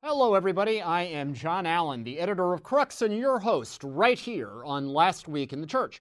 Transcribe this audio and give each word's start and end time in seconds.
Hello, 0.00 0.34
everybody. 0.34 0.80
I 0.80 1.02
am 1.02 1.34
John 1.34 1.66
Allen, 1.66 2.04
the 2.04 2.20
editor 2.20 2.52
of 2.52 2.62
Crux, 2.62 3.02
and 3.02 3.18
your 3.18 3.40
host 3.40 3.82
right 3.82 4.16
here 4.16 4.64
on 4.64 4.88
Last 4.88 5.26
Week 5.26 5.52
in 5.52 5.60
the 5.60 5.66
Church. 5.66 5.98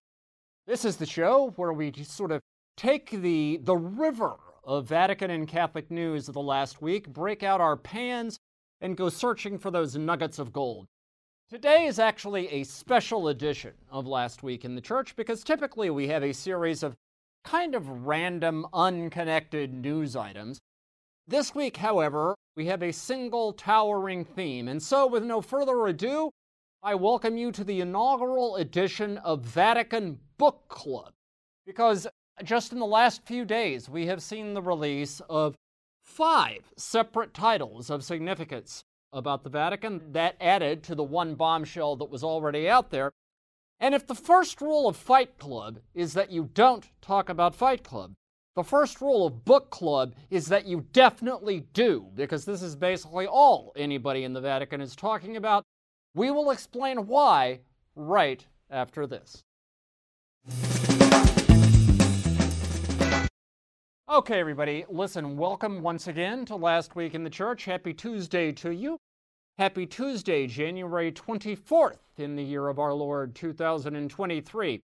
This 0.68 0.86
is 0.86 0.98
the 0.98 1.08
show 1.08 1.52
where 1.56 1.74
we 1.74 1.92
sort 2.04 2.32
of 2.32 2.40
take 2.76 3.10
the, 3.10 3.60
the 3.64 3.76
river 3.76 4.36
of 4.64 4.86
Vatican 4.86 5.32
and 5.32 5.48
Catholic 5.48 5.90
news 5.90 6.28
of 6.28 6.36
the 6.36 6.42
last 6.42 6.80
week, 6.80 7.12
break 7.12 7.42
out 7.42 7.60
our 7.60 7.76
pans, 7.76 8.38
and 8.82 8.96
go 8.96 9.10
searching 9.10 9.58
for 9.58 9.72
those 9.72 9.98
nuggets 9.98 10.38
of 10.38 10.54
gold. 10.54 10.86
Today 11.50 11.88
is 11.88 11.98
actually 11.98 12.48
a 12.50 12.66
special 12.66 13.30
edition 13.30 13.74
of 13.90 14.06
Last 14.06 14.44
Week 14.44 14.64
in 14.64 14.76
the 14.76 14.80
Church 14.80 15.16
because 15.16 15.44
typically 15.44 15.90
we 15.90 16.08
have 16.10 16.22
a 16.22 16.34
series 16.34 16.84
of 16.84 16.94
kind 17.44 17.74
of 17.74 18.06
random, 18.06 18.68
unconnected 18.74 19.74
news 19.74 20.16
items. 20.16 20.60
This 21.28 21.56
week, 21.56 21.78
however, 21.78 22.36
we 22.58 22.66
have 22.66 22.82
a 22.82 22.92
single 22.92 23.54
towering 23.54 24.26
theme. 24.26 24.68
And 24.68 24.82
so, 24.82 25.06
with 25.06 25.24
no 25.24 25.42
further 25.42 25.86
ado, 25.86 26.32
I 26.82 26.96
welcome 26.96 27.38
you 27.38 27.52
to 27.52 27.64
the 27.64 27.82
inaugural 27.82 28.56
edition 28.56 29.20
of 29.20 29.42
Vatican 29.42 30.20
Book 30.40 30.68
Club. 30.68 31.14
Because 31.68 32.08
just 32.44 32.74
in 32.74 32.80
the 32.80 32.86
last 32.86 33.26
few 33.28 33.46
days, 33.46 33.88
we 33.88 34.08
have 34.08 34.24
seen 34.24 34.54
the 34.54 34.62
release 34.62 35.22
of 35.30 35.56
five 36.04 36.72
separate 36.78 37.34
titles 37.34 37.92
of 37.92 38.04
significance 38.04 38.82
about 39.14 39.44
the 39.44 39.50
Vatican 39.52 40.12
that 40.14 40.36
added 40.42 40.82
to 40.84 40.96
the 40.96 41.04
one 41.04 41.36
bombshell 41.36 41.96
that 41.98 42.10
was 42.10 42.24
already 42.24 42.68
out 42.68 42.90
there. 42.90 43.12
And 43.80 43.94
if 43.94 44.08
the 44.08 44.16
first 44.16 44.62
rule 44.62 44.88
of 44.88 44.98
Fight 44.98 45.38
Club 45.38 45.80
is 45.94 46.14
that 46.14 46.32
you 46.32 46.50
don't 46.56 46.90
talk 47.02 47.30
about 47.30 47.54
Fight 47.54 47.84
Club, 47.84 48.14
the 48.58 48.64
first 48.64 49.02
rule 49.02 49.28
of 49.28 49.46
book 49.46 49.70
club 49.70 50.16
is 50.32 50.48
that 50.48 50.66
you 50.66 50.84
definitely 50.92 51.68
do, 51.74 52.08
because 52.16 52.44
this 52.44 52.64
is 52.64 52.76
basically 52.76 53.28
all 53.28 53.72
anybody 53.76 54.24
in 54.24 54.34
the 54.34 54.42
Vatican 54.42 54.82
is 54.82 54.96
talking 54.96 55.38
about. 55.38 55.64
We 56.16 56.32
will 56.32 56.50
explain 56.50 57.06
why 57.06 57.60
right 57.96 58.44
after 58.72 59.06
this. 59.06 59.44
Okay, 64.10 64.40
everybody, 64.40 64.86
listen, 64.90 65.38
welcome 65.38 65.84
once 65.84 66.08
again 66.08 66.44
to 66.46 66.56
Last 66.56 66.96
Week 66.96 67.14
in 67.14 67.24
the 67.24 67.30
Church. 67.30 67.66
Happy 67.66 67.94
Tuesday 67.94 68.52
to 68.54 68.72
you. 68.72 68.98
Happy 69.60 69.86
Tuesday, 69.86 70.48
January 70.48 71.12
24th 71.12 72.00
in 72.18 72.36
the 72.36 72.44
year 72.44 72.70
of 72.70 72.80
our 72.80 72.94
Lord 72.94 73.36
2023. 73.36 74.82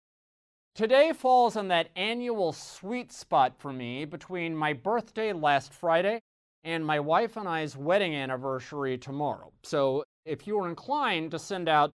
Today 0.75 1.13
falls 1.13 1.57
on 1.57 1.69
that 1.69 1.91
annual 1.97 2.53
sweet 2.53 3.13
spot 3.13 3.55
for 3.59 3.73
me 3.73 4.05
between 4.05 4.57
my 4.57 4.73
birthday 4.73 5.33
last 5.33 5.73
Friday 5.73 6.21
and 6.63 6.87
my 6.87 7.01
wife 7.01 7.37
and 7.37 7.49
I's 7.49 7.77
wedding 7.77 8.15
anniversary 8.15 8.97
tomorrow. 8.97 9.53
So 9.65 10.05
if 10.25 10.47
you 10.47 10.59
are 10.61 10.69
inclined 10.69 11.33
to 11.33 11.41
send 11.41 11.69
out 11.69 11.91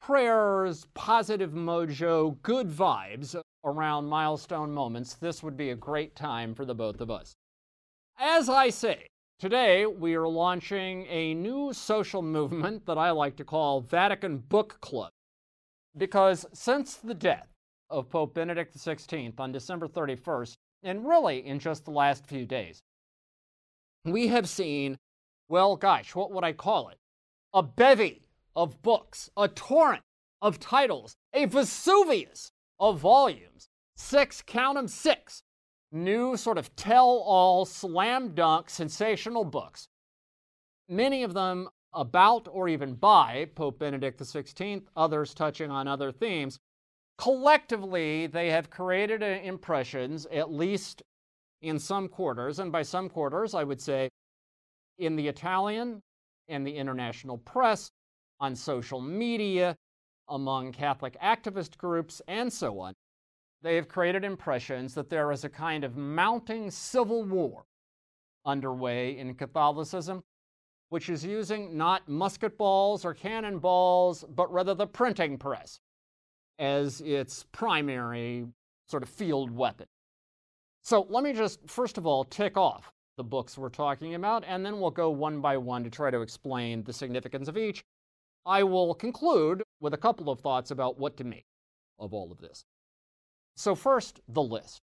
prayers, 0.00 0.86
positive 0.94 1.52
mojo, 1.52 2.40
good 2.42 2.70
vibes 2.70 3.36
around 3.62 4.06
milestone 4.06 4.72
moments, 4.72 5.14
this 5.14 5.42
would 5.42 5.56
be 5.56 5.70
a 5.70 5.76
great 5.76 6.16
time 6.16 6.54
for 6.54 6.64
the 6.64 6.74
both 6.74 7.02
of 7.02 7.10
us. 7.10 7.34
As 8.18 8.48
I 8.48 8.70
say, 8.70 9.06
today 9.38 9.84
we 9.84 10.14
are 10.14 10.28
launching 10.28 11.06
a 11.08 11.34
new 11.34 11.74
social 11.74 12.22
movement 12.38 12.86
that 12.86 12.96
I 12.98 13.10
like 13.10 13.36
to 13.36 13.44
call 13.44 13.82
Vatican 13.82 14.38
Book 14.38 14.78
Club. 14.80 15.10
Because 15.96 16.46
since 16.52 16.96
the 16.96 17.14
death 17.14 17.53
of 17.90 18.10
Pope 18.10 18.34
Benedict 18.34 18.76
XVI 18.76 19.32
on 19.38 19.52
December 19.52 19.88
31st, 19.88 20.56
and 20.82 21.06
really 21.06 21.46
in 21.46 21.58
just 21.58 21.84
the 21.84 21.90
last 21.90 22.26
few 22.26 22.44
days, 22.46 22.82
we 24.04 24.28
have 24.28 24.48
seen, 24.48 24.98
well, 25.48 25.76
gosh, 25.76 26.14
what 26.14 26.32
would 26.32 26.44
I 26.44 26.52
call 26.52 26.88
it? 26.88 26.98
A 27.52 27.62
bevy 27.62 28.26
of 28.56 28.82
books, 28.82 29.30
a 29.36 29.48
torrent 29.48 30.02
of 30.42 30.60
titles, 30.60 31.16
a 31.32 31.46
Vesuvius 31.46 32.52
of 32.78 32.98
volumes, 32.98 33.68
six, 33.96 34.42
count 34.42 34.76
them, 34.76 34.88
six 34.88 35.42
new 35.94 36.36
sort 36.36 36.58
of 36.58 36.74
tell 36.76 37.08
all, 37.08 37.64
slam 37.64 38.34
dunk, 38.34 38.68
sensational 38.68 39.44
books. 39.44 39.88
Many 40.88 41.22
of 41.22 41.32
them 41.32 41.68
about 41.94 42.48
or 42.50 42.68
even 42.68 42.94
by 42.94 43.48
Pope 43.54 43.78
Benedict 43.78 44.20
XVI, 44.20 44.82
others 44.96 45.32
touching 45.32 45.70
on 45.70 45.86
other 45.86 46.10
themes. 46.10 46.58
Collectively, 47.16 48.26
they 48.26 48.50
have 48.50 48.70
created 48.70 49.22
uh, 49.22 49.26
impressions, 49.26 50.26
at 50.32 50.52
least 50.52 51.02
in 51.62 51.78
some 51.78 52.08
quarters, 52.08 52.58
and 52.58 52.72
by 52.72 52.82
some 52.82 53.08
quarters, 53.08 53.54
I 53.54 53.64
would 53.64 53.80
say 53.80 54.10
in 54.98 55.16
the 55.16 55.28
Italian 55.28 56.02
and 56.48 56.66
the 56.66 56.76
international 56.76 57.38
press, 57.38 57.90
on 58.40 58.54
social 58.54 59.00
media, 59.00 59.76
among 60.28 60.72
Catholic 60.72 61.16
activist 61.20 61.78
groups, 61.78 62.20
and 62.26 62.52
so 62.52 62.80
on. 62.80 62.94
They 63.62 63.76
have 63.76 63.88
created 63.88 64.24
impressions 64.24 64.92
that 64.94 65.08
there 65.08 65.30
is 65.32 65.44
a 65.44 65.48
kind 65.48 65.84
of 65.84 65.96
mounting 65.96 66.70
civil 66.70 67.22
war 67.24 67.64
underway 68.44 69.16
in 69.16 69.34
Catholicism, 69.34 70.22
which 70.90 71.08
is 71.08 71.24
using 71.24 71.76
not 71.76 72.08
musket 72.08 72.58
balls 72.58 73.04
or 73.04 73.14
cannon 73.14 73.58
balls, 73.58 74.24
but 74.34 74.52
rather 74.52 74.74
the 74.74 74.86
printing 74.86 75.38
press 75.38 75.80
as 76.58 77.00
its 77.00 77.44
primary 77.52 78.46
sort 78.88 79.02
of 79.02 79.08
field 79.08 79.50
weapon. 79.50 79.86
So 80.82 81.06
let 81.08 81.24
me 81.24 81.32
just, 81.32 81.60
first 81.68 81.98
of 81.98 82.06
all, 82.06 82.24
tick 82.24 82.56
off 82.56 82.92
the 83.16 83.24
books 83.24 83.56
we're 83.56 83.68
talking 83.68 84.14
about, 84.14 84.44
and 84.46 84.64
then 84.64 84.80
we'll 84.80 84.90
go 84.90 85.10
one 85.10 85.40
by 85.40 85.56
one 85.56 85.84
to 85.84 85.90
try 85.90 86.10
to 86.10 86.20
explain 86.20 86.82
the 86.82 86.92
significance 86.92 87.48
of 87.48 87.56
each. 87.56 87.82
I 88.44 88.62
will 88.62 88.94
conclude 88.94 89.62
with 89.80 89.94
a 89.94 89.98
couple 89.98 90.28
of 90.28 90.40
thoughts 90.40 90.70
about 90.70 90.98
what 90.98 91.16
to 91.16 91.24
make 91.24 91.46
of 91.98 92.12
all 92.12 92.30
of 92.30 92.38
this. 92.38 92.64
So, 93.56 93.74
first, 93.74 94.20
the 94.28 94.42
list. 94.42 94.80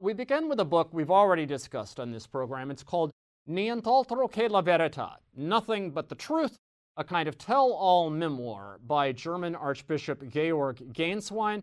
We 0.00 0.12
begin 0.12 0.48
with 0.48 0.58
a 0.60 0.64
book 0.64 0.88
we've 0.92 1.10
already 1.10 1.46
discussed 1.46 2.00
on 2.00 2.10
this 2.10 2.26
program. 2.26 2.70
It's 2.70 2.82
called 2.82 3.12
Nient'altro 3.48 4.30
che 4.30 4.48
la 4.48 4.60
verità, 4.60 5.16
Nothing 5.34 5.92
But 5.92 6.08
the 6.08 6.14
Truth 6.16 6.56
a 6.96 7.04
kind 7.04 7.28
of 7.28 7.38
tell 7.38 7.72
all 7.72 8.10
memoir 8.10 8.78
by 8.86 9.12
German 9.12 9.54
Archbishop 9.54 10.28
Georg 10.28 10.76
Gänswein, 10.92 11.62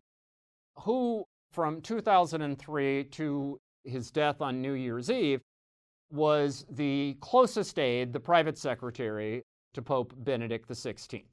who 0.79 1.25
from 1.51 1.81
2003 1.81 3.03
to 3.05 3.59
his 3.83 4.11
death 4.11 4.41
on 4.41 4.61
New 4.61 4.73
Year's 4.73 5.09
Eve 5.09 5.41
was 6.11 6.65
the 6.69 7.15
closest 7.21 7.77
aide, 7.77 8.13
the 8.13 8.19
private 8.19 8.57
secretary 8.57 9.43
to 9.73 9.81
Pope 9.81 10.13
Benedict 10.17 10.67
XVI. 10.67 11.23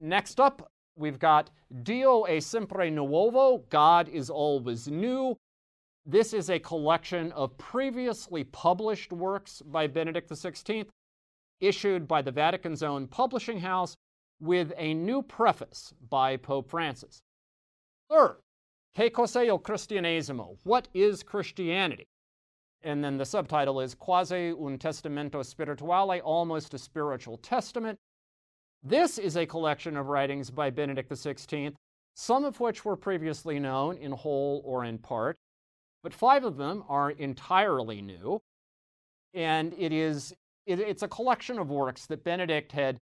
Next 0.00 0.40
up, 0.40 0.70
we've 0.96 1.18
got 1.18 1.50
Dio 1.82 2.24
è 2.24 2.42
sempre 2.42 2.90
nuovo, 2.90 3.68
God 3.70 4.08
is 4.08 4.30
always 4.30 4.88
new. 4.88 5.36
This 6.04 6.32
is 6.32 6.50
a 6.50 6.58
collection 6.58 7.32
of 7.32 7.56
previously 7.58 8.44
published 8.44 9.12
works 9.12 9.62
by 9.64 9.86
Benedict 9.86 10.30
XVI 10.30 10.86
issued 11.60 12.06
by 12.08 12.22
the 12.22 12.30
Vatican's 12.30 12.82
own 12.82 13.06
publishing 13.06 13.60
house 13.60 13.96
with 14.40 14.72
a 14.76 14.94
new 14.94 15.22
preface 15.22 15.92
by 16.08 16.36
Pope 16.36 16.68
Francis. 16.70 17.20
Third, 18.10 18.36
Che 18.96 19.10
cos'è 19.10 19.46
il 19.46 19.60
cristianesimo? 19.60 20.56
What 20.64 20.88
is 20.92 21.22
Christianity? 21.22 22.08
And 22.82 23.02
then 23.04 23.16
the 23.16 23.24
subtitle 23.24 23.80
is 23.80 23.94
Quasi 23.94 24.50
un 24.50 24.78
testamento 24.78 25.42
spirituale, 25.42 26.20
almost 26.20 26.74
a 26.74 26.78
spiritual 26.78 27.38
testament. 27.38 27.98
This 28.82 29.18
is 29.18 29.36
a 29.36 29.46
collection 29.46 29.96
of 29.96 30.06
writings 30.06 30.50
by 30.50 30.70
Benedict 30.70 31.10
XVI, 31.10 31.74
some 32.14 32.44
of 32.44 32.60
which 32.60 32.84
were 32.84 32.96
previously 32.96 33.58
known 33.58 33.96
in 33.96 34.12
whole 34.12 34.62
or 34.64 34.84
in 34.84 34.98
part, 34.98 35.36
but 36.02 36.14
five 36.14 36.44
of 36.44 36.56
them 36.56 36.84
are 36.88 37.10
entirely 37.10 38.00
new. 38.00 38.40
And 39.34 39.74
it 39.76 39.92
is 39.92 40.34
it, 40.68 40.78
it's 40.78 41.02
a 41.02 41.08
collection 41.08 41.58
of 41.58 41.70
works 41.70 42.06
that 42.06 42.22
Benedict 42.22 42.70
had 42.72 42.98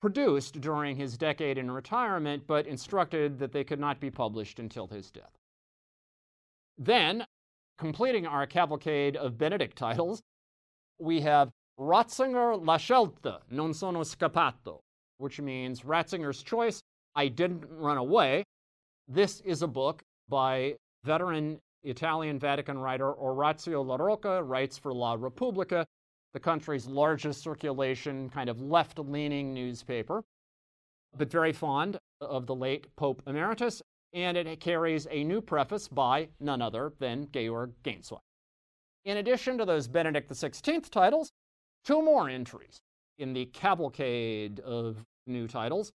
produced 0.00 0.60
during 0.60 0.96
his 0.96 1.18
decade 1.18 1.58
in 1.58 1.70
retirement, 1.70 2.44
but 2.46 2.66
instructed 2.66 3.38
that 3.38 3.52
they 3.52 3.64
could 3.64 3.80
not 3.80 4.00
be 4.00 4.10
published 4.10 4.60
until 4.60 4.86
his 4.86 5.10
death. 5.10 5.32
Then, 6.78 7.24
completing 7.78 8.26
our 8.26 8.46
cavalcade 8.46 9.16
of 9.16 9.38
Benedict 9.38 9.76
titles, 9.76 10.22
we 10.98 11.20
have 11.22 11.50
Ratzinger 11.78 12.64
La 12.64 12.76
Scelta, 12.76 13.40
Non 13.50 13.74
sono 13.74 14.02
scappato, 14.02 14.80
which 15.18 15.40
means 15.40 15.82
Ratzinger's 15.82 16.42
Choice, 16.42 16.80
I 17.16 17.28
didn't 17.28 17.64
run 17.68 17.96
away. 17.96 18.44
This 19.08 19.40
is 19.40 19.62
a 19.62 19.66
book 19.66 20.02
by 20.28 20.76
veteran 21.04 21.58
Italian 21.82 22.38
Vatican 22.38 22.78
writer 22.78 23.12
Orazio 23.12 23.82
La 23.82 23.96
Rocca, 23.96 24.42
writes 24.42 24.78
for 24.78 24.92
La 24.92 25.14
Repubblica, 25.14 25.84
the 26.34 26.40
country's 26.40 26.86
largest 26.86 27.42
circulation, 27.42 28.28
kind 28.28 28.50
of 28.50 28.60
left 28.60 28.98
leaning 28.98 29.54
newspaper, 29.54 30.22
but 31.16 31.30
very 31.30 31.52
fond 31.52 31.96
of 32.20 32.46
the 32.46 32.54
late 32.54 32.88
Pope 32.96 33.22
Emeritus, 33.26 33.80
and 34.12 34.36
it 34.36 34.60
carries 34.60 35.06
a 35.10 35.24
new 35.24 35.40
preface 35.40 35.88
by 35.88 36.28
none 36.40 36.60
other 36.60 36.92
than 36.98 37.28
Georg 37.32 37.72
Gänswein. 37.84 38.18
In 39.04 39.18
addition 39.18 39.56
to 39.58 39.64
those 39.64 39.86
Benedict 39.86 40.30
XVI 40.30 40.90
titles, 40.90 41.30
two 41.84 42.02
more 42.02 42.28
entries 42.28 42.80
in 43.18 43.32
the 43.32 43.46
cavalcade 43.46 44.58
of 44.60 45.04
new 45.26 45.46
titles, 45.46 45.92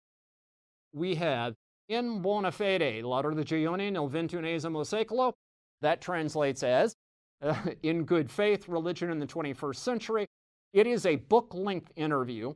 we 0.93 1.17
have 1.17 1.55
In 1.89 2.23
Buona 2.23 2.53
Fede, 2.53 3.03
la 3.03 3.23
religione 3.23 3.91
nel 3.91 4.09
ventunesimo 4.09 4.85
secolo. 4.85 5.33
That 5.81 6.01
translates 6.01 6.63
as 6.63 6.95
uh, 7.43 7.55
In 7.83 8.05
Good 8.05 8.31
Faith, 8.31 8.69
Religion 8.69 9.11
in 9.11 9.19
the 9.19 9.27
21st 9.27 9.77
Century. 9.77 10.27
It 10.73 10.87
is 10.87 11.07
a 11.07 11.17
book 11.17 11.55
length 11.55 11.91
interview 11.97 12.55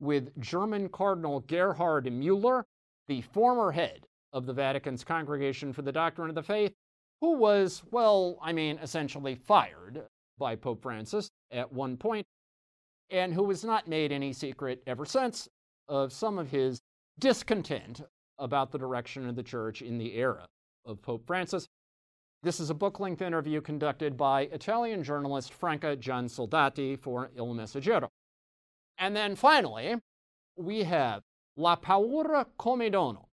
with 0.00 0.38
German 0.40 0.88
Cardinal 0.88 1.40
Gerhard 1.40 2.10
Mueller, 2.10 2.64
the 3.06 3.20
former 3.20 3.70
head 3.70 4.06
of 4.32 4.46
the 4.46 4.52
Vatican's 4.52 5.04
Congregation 5.04 5.72
for 5.72 5.82
the 5.82 5.92
Doctrine 5.92 6.28
of 6.28 6.34
the 6.34 6.42
Faith, 6.42 6.72
who 7.20 7.36
was, 7.36 7.82
well, 7.90 8.38
I 8.42 8.52
mean, 8.52 8.78
essentially 8.78 9.34
fired 9.34 10.02
by 10.38 10.56
Pope 10.56 10.82
Francis 10.82 11.30
at 11.50 11.70
one 11.70 11.96
point, 11.96 12.26
and 13.10 13.34
who 13.34 13.48
has 13.50 13.64
not 13.64 13.88
made 13.88 14.10
any 14.10 14.32
secret 14.32 14.82
ever 14.86 15.04
since 15.04 15.48
of 15.88 16.12
some 16.12 16.38
of 16.38 16.50
his 16.50 16.80
discontent 17.18 18.02
about 18.38 18.72
the 18.72 18.78
direction 18.78 19.28
of 19.28 19.36
the 19.36 19.42
church 19.42 19.82
in 19.82 19.98
the 19.98 20.14
era 20.14 20.46
of 20.86 21.02
Pope 21.02 21.26
Francis. 21.26 21.68
This 22.42 22.58
is 22.58 22.70
a 22.70 22.74
book 22.74 22.98
length 23.00 23.20
interview 23.20 23.60
conducted 23.60 24.16
by 24.16 24.42
Italian 24.44 25.04
journalist 25.04 25.52
Franca 25.52 25.94
Giansoldati 25.94 26.98
for 26.98 27.30
Il 27.36 27.48
Messaggero. 27.48 28.08
And 28.96 29.14
then 29.14 29.36
finally, 29.36 29.96
we 30.56 30.84
have 30.84 31.20
La 31.58 31.76
Paura 31.76 32.46
come 32.58 32.90
dono. 32.90 33.28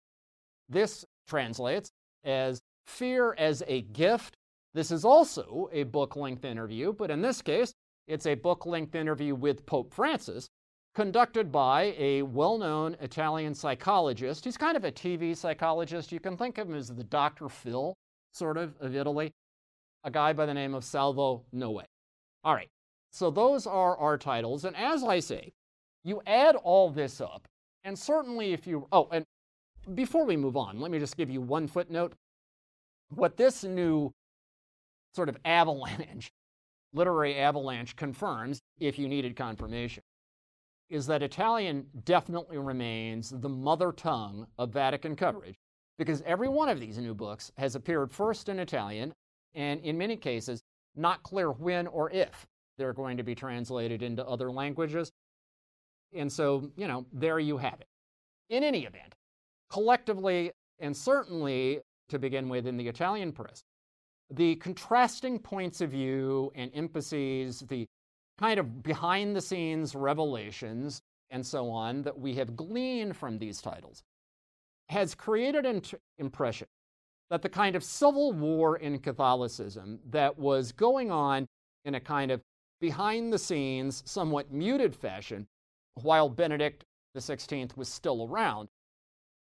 This 0.68 1.04
translates 1.26 1.90
as 2.22 2.60
fear 2.86 3.34
as 3.38 3.64
a 3.66 3.82
gift. 3.82 4.36
This 4.72 4.92
is 4.92 5.04
also 5.04 5.68
a 5.72 5.82
book 5.82 6.14
length 6.14 6.44
interview, 6.44 6.92
but 6.92 7.10
in 7.10 7.22
this 7.22 7.42
case, 7.42 7.72
it's 8.06 8.26
a 8.26 8.36
book 8.36 8.66
length 8.66 8.94
interview 8.94 9.34
with 9.34 9.66
Pope 9.66 9.92
Francis, 9.92 10.48
conducted 10.94 11.50
by 11.50 11.94
a 11.98 12.22
well 12.22 12.56
known 12.56 12.96
Italian 13.00 13.54
psychologist. 13.54 14.44
He's 14.44 14.56
kind 14.56 14.76
of 14.76 14.84
a 14.84 14.92
TV 14.92 15.36
psychologist. 15.36 16.12
You 16.12 16.20
can 16.20 16.36
think 16.36 16.58
of 16.58 16.68
him 16.68 16.76
as 16.76 16.88
the 16.88 17.02
Dr. 17.02 17.48
Phil, 17.48 17.96
sort 18.32 18.56
of, 18.56 18.74
of 18.80 18.94
Italy, 18.94 19.32
a 20.04 20.10
guy 20.10 20.32
by 20.32 20.46
the 20.46 20.54
name 20.54 20.74
of 20.74 20.84
Salvo 20.84 21.44
Noè. 21.54 21.84
All 22.44 22.54
right, 22.54 22.68
so 23.10 23.30
those 23.30 23.66
are 23.66 23.96
our 23.96 24.18
titles. 24.18 24.64
And 24.64 24.76
as 24.76 25.04
I 25.04 25.20
say, 25.20 25.52
you 26.04 26.22
add 26.26 26.56
all 26.56 26.90
this 26.90 27.20
up, 27.20 27.46
and 27.84 27.98
certainly 27.98 28.52
if 28.52 28.66
you, 28.66 28.88
oh, 28.90 29.08
and 29.12 29.24
before 29.94 30.24
we 30.24 30.36
move 30.36 30.56
on, 30.56 30.80
let 30.80 30.90
me 30.90 30.98
just 30.98 31.16
give 31.16 31.30
you 31.30 31.40
one 31.40 31.66
footnote. 31.66 32.14
What 33.10 33.36
this 33.36 33.62
new 33.62 34.10
sort 35.14 35.28
of 35.28 35.36
avalanche, 35.44 36.30
literary 36.92 37.38
avalanche, 37.38 37.94
confirms, 37.96 38.60
if 38.80 38.98
you 38.98 39.08
needed 39.08 39.36
confirmation, 39.36 40.02
is 40.88 41.06
that 41.06 41.22
Italian 41.22 41.86
definitely 42.04 42.58
remains 42.58 43.30
the 43.30 43.48
mother 43.48 43.92
tongue 43.92 44.46
of 44.58 44.70
Vatican 44.72 45.16
coverage 45.16 45.56
because 45.98 46.22
every 46.26 46.48
one 46.48 46.68
of 46.68 46.80
these 46.80 46.98
new 46.98 47.14
books 47.14 47.52
has 47.58 47.74
appeared 47.74 48.10
first 48.10 48.48
in 48.48 48.58
Italian, 48.58 49.12
and 49.54 49.80
in 49.80 49.98
many 49.98 50.16
cases, 50.16 50.62
not 50.96 51.22
clear 51.22 51.50
when 51.50 51.86
or 51.86 52.10
if 52.10 52.46
they're 52.78 52.92
going 52.92 53.16
to 53.16 53.22
be 53.22 53.34
translated 53.34 54.02
into 54.02 54.26
other 54.26 54.50
languages. 54.50 55.12
And 56.14 56.30
so, 56.30 56.70
you 56.76 56.88
know, 56.88 57.06
there 57.12 57.38
you 57.38 57.56
have 57.58 57.80
it. 57.80 57.86
In 58.50 58.62
any 58.62 58.84
event, 58.84 59.14
collectively, 59.70 60.52
and 60.78 60.96
certainly 60.96 61.80
to 62.08 62.18
begin 62.18 62.48
with 62.48 62.66
in 62.66 62.76
the 62.76 62.88
Italian 62.88 63.32
press, 63.32 63.62
the 64.30 64.56
contrasting 64.56 65.38
points 65.38 65.80
of 65.80 65.90
view 65.90 66.50
and 66.54 66.70
emphases, 66.74 67.60
the 67.60 67.86
kind 68.38 68.58
of 68.58 68.82
behind 68.82 69.36
the 69.36 69.40
scenes 69.40 69.94
revelations, 69.94 71.00
and 71.30 71.46
so 71.46 71.70
on 71.70 72.02
that 72.02 72.18
we 72.18 72.34
have 72.34 72.56
gleaned 72.56 73.16
from 73.16 73.38
these 73.38 73.60
titles 73.60 74.02
has 74.88 75.14
created 75.14 75.66
an 75.66 75.82
impression 76.18 76.66
that 77.30 77.42
the 77.42 77.48
kind 77.48 77.74
of 77.76 77.82
civil 77.82 78.32
war 78.32 78.76
in 78.76 78.98
Catholicism 78.98 79.98
that 80.10 80.38
was 80.38 80.72
going 80.72 81.10
on 81.10 81.46
in 81.84 81.94
a 81.94 82.00
kind 82.00 82.30
of 82.30 82.42
behind 82.80 83.32
the 83.32 83.38
scenes, 83.38 84.02
somewhat 84.04 84.52
muted 84.52 84.94
fashion 84.94 85.46
while 86.02 86.28
Benedict 86.28 86.84
XVI 87.16 87.76
was 87.76 87.88
still 87.88 88.28
around, 88.28 88.68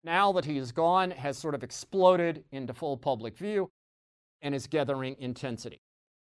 now 0.03 0.31
that 0.33 0.45
he 0.45 0.57
is 0.57 0.71
gone, 0.71 1.11
has 1.11 1.37
sort 1.37 1.55
of 1.55 1.63
exploded 1.63 2.43
into 2.51 2.73
full 2.73 2.97
public 2.97 3.37
view 3.37 3.69
and 4.41 4.53
is 4.53 4.67
gathering 4.67 5.15
intensity. 5.19 5.79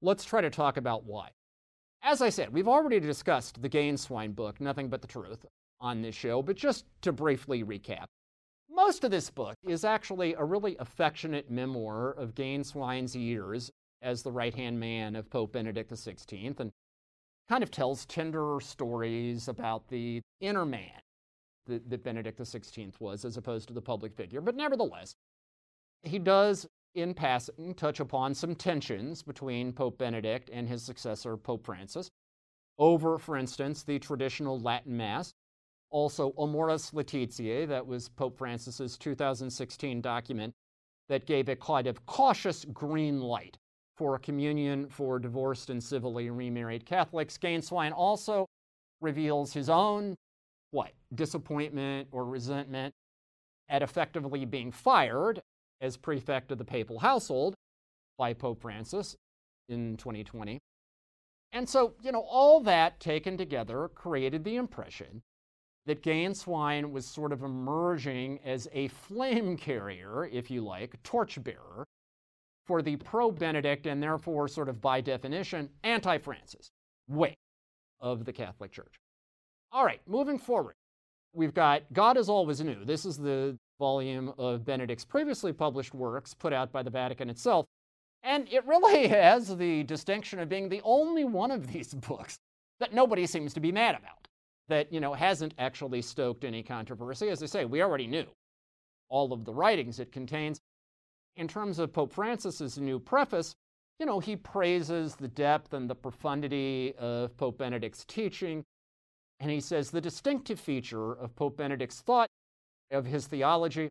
Let's 0.01 0.25
try 0.25 0.41
to 0.41 0.51
talk 0.51 0.77
about 0.77 1.05
why. 1.05 1.31
As 2.03 2.21
I 2.21 2.29
said, 2.29 2.53
we've 2.53 2.69
already 2.69 3.01
discussed 3.01 3.61
the 3.61 3.69
Gänswein 3.69 4.35
book, 4.35 4.61
Nothing 4.61 4.89
But 4.89 5.01
the 5.01 5.09
Truth, 5.09 5.47
on 5.81 6.03
this 6.03 6.15
show, 6.15 6.43
but 6.43 6.57
just 6.57 6.85
to 7.03 7.13
briefly 7.13 7.65
recap. 7.65 8.07
Most 8.75 9.05
of 9.05 9.13
this 9.13 9.31
book 9.31 9.55
is 9.69 9.85
actually 9.85 10.35
a 10.35 10.45
really 10.45 10.77
affectionate 10.81 11.49
memoir 11.49 12.11
of 12.11 12.35
Gänswein's 12.35 13.15
years 13.15 13.71
as 14.03 14.23
the 14.23 14.33
right 14.33 14.53
hand 14.53 14.81
man 14.81 15.15
of 15.15 15.31
Pope 15.31 15.53
Benedict 15.53 15.93
XVI 15.93 16.59
and 16.59 16.73
kind 17.49 17.63
of 17.63 17.71
tells 17.71 18.05
tender 18.07 18.59
stories 18.61 19.47
about 19.47 19.87
the 19.87 20.21
inner 20.41 20.65
man 20.65 21.01
that, 21.67 21.89
that 21.89 22.03
Benedict 22.03 22.41
XVI 22.41 22.93
was 22.99 23.25
as 23.25 23.37
opposed 23.37 23.69
to 23.69 23.75
the 23.75 23.81
public 23.81 24.13
figure. 24.13 24.41
But 24.41 24.57
nevertheless, 24.57 25.15
he 26.03 26.19
does, 26.19 26.67
in 26.97 27.15
passing, 27.15 27.75
touch 27.75 28.01
upon 28.01 28.35
some 28.35 28.57
tensions 28.57 29.23
between 29.23 29.73
Pope 29.73 29.99
Benedict 29.99 30.51
and 30.53 30.69
his 30.69 30.83
successor, 30.83 31.37
Pope 31.37 31.65
Francis, 31.65 32.11
over, 32.77 33.19
for 33.19 33.37
instance, 33.37 33.85
the 33.85 34.01
traditional 34.01 34.59
Latin 34.59 34.97
Mass. 34.97 35.33
Also, 35.95 36.33
Amoris 36.39 36.93
Laetitia, 36.93 37.69
that 37.69 37.87
was 37.87 38.09
Pope 38.09 38.37
Francis's 38.37 38.99
2016 38.99 40.01
document 40.01 40.53
that 41.09 41.25
gave 41.25 41.49
a 41.49 41.55
kind 41.55 41.87
of 41.87 42.05
cautious 42.05 42.65
green 42.65 43.21
light 43.21 43.57
for 43.97 44.19
communion 44.19 44.89
for 44.89 45.21
divorced 45.21 45.71
and 45.71 45.81
civilly 45.81 46.31
remarried 46.31 46.85
Catholics. 46.85 47.39
Gänswein 47.39 47.93
also 47.95 48.45
reveals 49.01 49.53
his 49.53 49.69
own 49.69 50.17
what? 50.73 50.91
Disappointment 51.15 52.09
or 52.11 52.25
resentment 52.25 52.93
at 53.69 53.81
effectively 53.81 54.45
being 54.45 54.73
fired 54.73 55.41
as 55.81 55.97
prefect 55.97 56.51
of 56.51 56.59
the 56.59 56.65
papal 56.65 56.99
household 56.99 57.55
by 58.19 58.33
Pope 58.33 58.61
Francis 58.61 59.15
in 59.69 59.97
2020. 59.97 60.59
And 61.53 61.69
so, 61.69 61.95
you 62.03 62.11
know, 62.11 62.27
all 62.29 62.59
that 62.63 62.99
taken 62.99 63.39
together 63.39 63.89
created 63.95 64.43
the 64.43 64.57
impression 64.57 65.23
that 65.87 66.03
Gänswein 66.03 66.91
was 66.91 67.07
sort 67.07 67.33
of 67.33 67.43
emerging 67.43 68.41
as 68.45 68.69
a 68.73 68.89
flame 68.89 69.57
carrier, 69.57 70.29
if 70.33 70.51
you 70.51 70.63
like, 70.63 71.03
torchbearer 71.03 71.85
for 72.67 72.81
the 72.81 72.97
pro 72.97 73.31
Benedict 73.31 73.87
and 73.87 74.03
therefore, 74.03 74.49
sort 74.49 74.69
of 74.69 74.81
by 74.81 75.01
definition, 75.01 75.69
anti 75.83 76.19
Francis 76.19 76.71
wing 77.09 77.35
of 78.01 78.25
the 78.25 78.33
Catholic 78.33 78.73
Church. 78.73 78.95
All 79.73 79.85
right, 79.85 80.01
moving 80.07 80.39
forward, 80.39 80.75
we've 81.35 81.55
got 81.55 81.83
God 81.93 82.17
is 82.17 82.29
Always 82.29 82.61
New. 82.61 82.85
This 82.85 83.05
is 83.05 83.19
the 83.19 83.59
volume 83.79 84.33
of 84.39 84.65
Benedict's 84.65 85.05
previously 85.05 85.53
published 85.53 85.95
works 85.95 86.33
put 86.33 86.53
out 86.53 86.73
by 86.73 86.83
the 86.83 86.91
Vatican 86.91 87.29
itself. 87.29 87.67
And 88.23 88.49
it 88.51 88.67
really 88.67 89.09
has 89.09 89.55
the 89.57 89.83
distinction 89.83 90.39
of 90.39 90.49
being 90.49 90.69
the 90.69 90.81
only 90.85 91.25
one 91.25 91.51
of 91.51 91.73
these 91.73 91.93
books 92.09 92.39
that 92.81 92.95
nobody 92.95 93.27
seems 93.27 93.55
to 93.55 93.61
be 93.61 93.73
mad 93.73 93.97
about, 93.97 94.29
that, 94.69 94.93
you 94.93 95.01
know, 95.01 95.13
hasn't 95.15 95.55
actually 95.59 96.03
stoked 96.03 96.45
any 96.45 96.63
controversy. 96.63 97.29
As 97.29 97.43
I 97.43 97.47
say, 97.47 97.65
we 97.65 97.83
already 97.83 98.07
knew 98.07 98.27
all 99.09 99.33
of 99.33 99.45
the 99.45 99.53
writings 99.53 100.01
it 100.01 100.13
contains. 100.13 100.59
In 101.37 101.49
terms 101.49 101.79
of 101.79 101.93
Pope 101.93 102.13
Francis's 102.13 102.79
new 102.79 102.99
preface, 102.99 103.55
you 103.99 104.07
know, 104.07 104.21
he 104.21 104.37
praises 104.37 105.15
the 105.15 105.29
depth 105.29 105.75
and 105.75 105.89
the 105.89 105.95
profundity 105.95 106.95
of 106.99 107.37
Pope 107.37 107.59
Benedict's 107.59 108.05
teaching. 108.05 108.65
And 109.41 109.51
he 109.51 109.61
says 109.61 109.91
the 109.91 110.01
distinctive 110.01 110.59
feature 110.59 111.13
of 111.13 111.35
Pope 111.37 111.57
Benedict's 111.57 112.01
thought, 112.01 112.29
of 112.91 113.05
his 113.05 113.27
theology, 113.27 113.89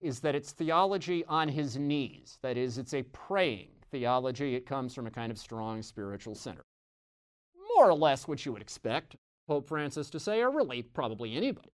is 0.00 0.20
that 0.20 0.34
it's 0.34 0.52
theology 0.52 1.24
on 1.26 1.48
his 1.48 1.76
knees. 1.76 2.38
That 2.42 2.56
is, 2.56 2.78
it's 2.78 2.94
a 2.94 3.02
praying 3.02 3.70
theology. 3.90 4.54
It 4.54 4.66
comes 4.66 4.94
from 4.94 5.06
a 5.06 5.10
kind 5.10 5.32
of 5.32 5.38
strong 5.38 5.82
spiritual 5.82 6.34
center. 6.34 6.62
More 7.76 7.88
or 7.88 7.94
less 7.94 8.28
what 8.28 8.44
you 8.44 8.52
would 8.52 8.62
expect 8.62 9.16
Pope 9.46 9.68
Francis 9.68 10.10
to 10.10 10.20
say, 10.20 10.40
or 10.40 10.50
really 10.50 10.82
probably 10.82 11.36
anybody 11.36 11.70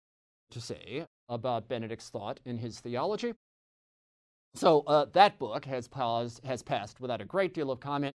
to 0.50 0.60
say 0.60 1.06
about 1.28 1.68
Benedict's 1.68 2.08
thought 2.08 2.40
in 2.44 2.58
his 2.58 2.80
theology. 2.80 3.34
So 4.54 4.82
uh, 4.86 5.06
that 5.12 5.38
book 5.38 5.66
has, 5.66 5.88
paused, 5.88 6.44
has 6.44 6.62
passed 6.62 7.00
without 7.00 7.20
a 7.20 7.26
great 7.26 7.54
deal 7.54 7.70
of 7.70 7.80
comment. 7.80 8.14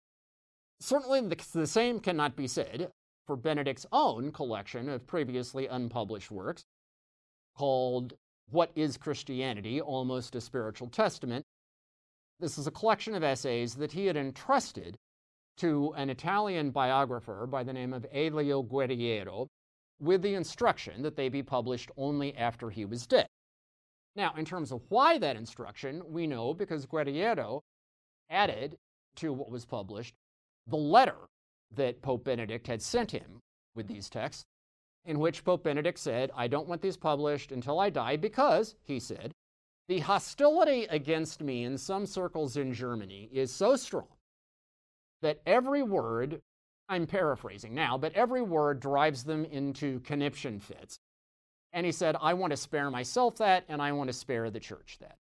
Certainly, 0.81 1.23
the, 1.23 1.37
the 1.53 1.67
same 1.67 1.99
cannot 1.99 2.37
be 2.37 2.47
said 2.47 2.91
for 3.27 3.37
Benedict's 3.37 3.87
own 3.93 4.31
collection 4.31 4.89
of 4.89 5.07
previously 5.07 5.67
unpublished 5.67 6.31
works 6.31 6.65
called 7.57 8.15
What 8.51 8.71
is 8.77 8.97
Christianity? 8.97 9.81
Almost 9.81 10.37
a 10.37 10.41
Spiritual 10.41 10.89
Testament. 10.89 11.45
This 12.41 12.59
is 12.59 12.67
a 12.67 12.71
collection 12.71 13.15
of 13.15 13.25
essays 13.25 13.75
that 13.75 13.93
he 13.93 14.07
had 14.07 14.17
entrusted 14.17 14.97
to 15.59 15.93
an 15.97 16.11
Italian 16.11 16.71
biographer 16.71 17.47
by 17.47 17.63
the 17.63 17.73
name 17.73 17.93
of 17.93 18.07
Elio 18.13 18.63
Guerriero, 18.63 19.49
with 20.01 20.23
the 20.23 20.35
instruction 20.35 21.03
that 21.03 21.17
they 21.17 21.29
be 21.29 21.43
published 21.43 21.91
only 21.97 22.37
after 22.37 22.71
he 22.71 22.85
was 22.85 23.07
dead. 23.07 23.27
Now, 24.15 24.35
in 24.37 24.45
terms 24.45 24.73
of 24.73 24.83
why 24.89 25.19
that 25.19 25.37
instruction, 25.37 26.03
we 26.07 26.27
know 26.27 26.55
because 26.55 26.87
Guerriero 26.87 27.61
added 28.31 28.77
to 29.17 29.33
what 29.33 29.51
was 29.51 29.65
published 29.65 30.15
the 30.67 30.77
letter 30.77 31.17
that 31.75 32.03
Pope 32.03 32.25
Benedict 32.25 32.67
had 32.67 32.83
sent 32.83 33.11
him 33.11 33.41
with 33.75 33.89
these 33.89 34.11
texts, 34.11 34.45
in 35.05 35.19
which 35.19 35.45
Pope 35.45 35.65
Benedict 35.65 35.99
said, 35.99 36.31
I 36.37 36.47
don't 36.47 36.69
want 36.69 36.83
these 36.83 36.97
published 36.97 37.53
until 37.53 37.81
I 37.81 37.91
die 37.91 38.17
because, 38.17 38.75
he 38.85 39.01
said, 39.01 39.33
the 39.89 40.01
hostility 40.01 40.85
against 40.91 41.43
me 41.43 41.65
in 41.65 41.79
some 41.79 42.05
circles 42.05 42.57
in 42.57 42.75
Germany 42.75 43.31
is 43.33 43.51
so 43.51 43.77
strong 43.77 44.18
that 45.23 45.41
every 45.47 45.83
word, 45.83 46.41
I'm 46.89 47.07
paraphrasing 47.07 47.75
now, 47.75 47.99
but 47.99 48.13
every 48.15 48.43
word 48.43 48.81
drives 48.81 49.25
them 49.25 49.45
into 49.45 50.01
conniption 50.01 50.61
fits. 50.61 50.99
And 51.73 51.85
he 51.85 51.93
said, 51.93 52.17
I 52.21 52.35
want 52.35 52.53
to 52.53 52.57
spare 52.57 52.91
myself 52.91 53.37
that, 53.39 53.65
and 53.69 53.83
I 53.83 53.93
want 53.93 54.09
to 54.09 54.15
spare 54.15 54.51
the 54.51 54.61
church 54.61 54.99
that. 55.01 55.17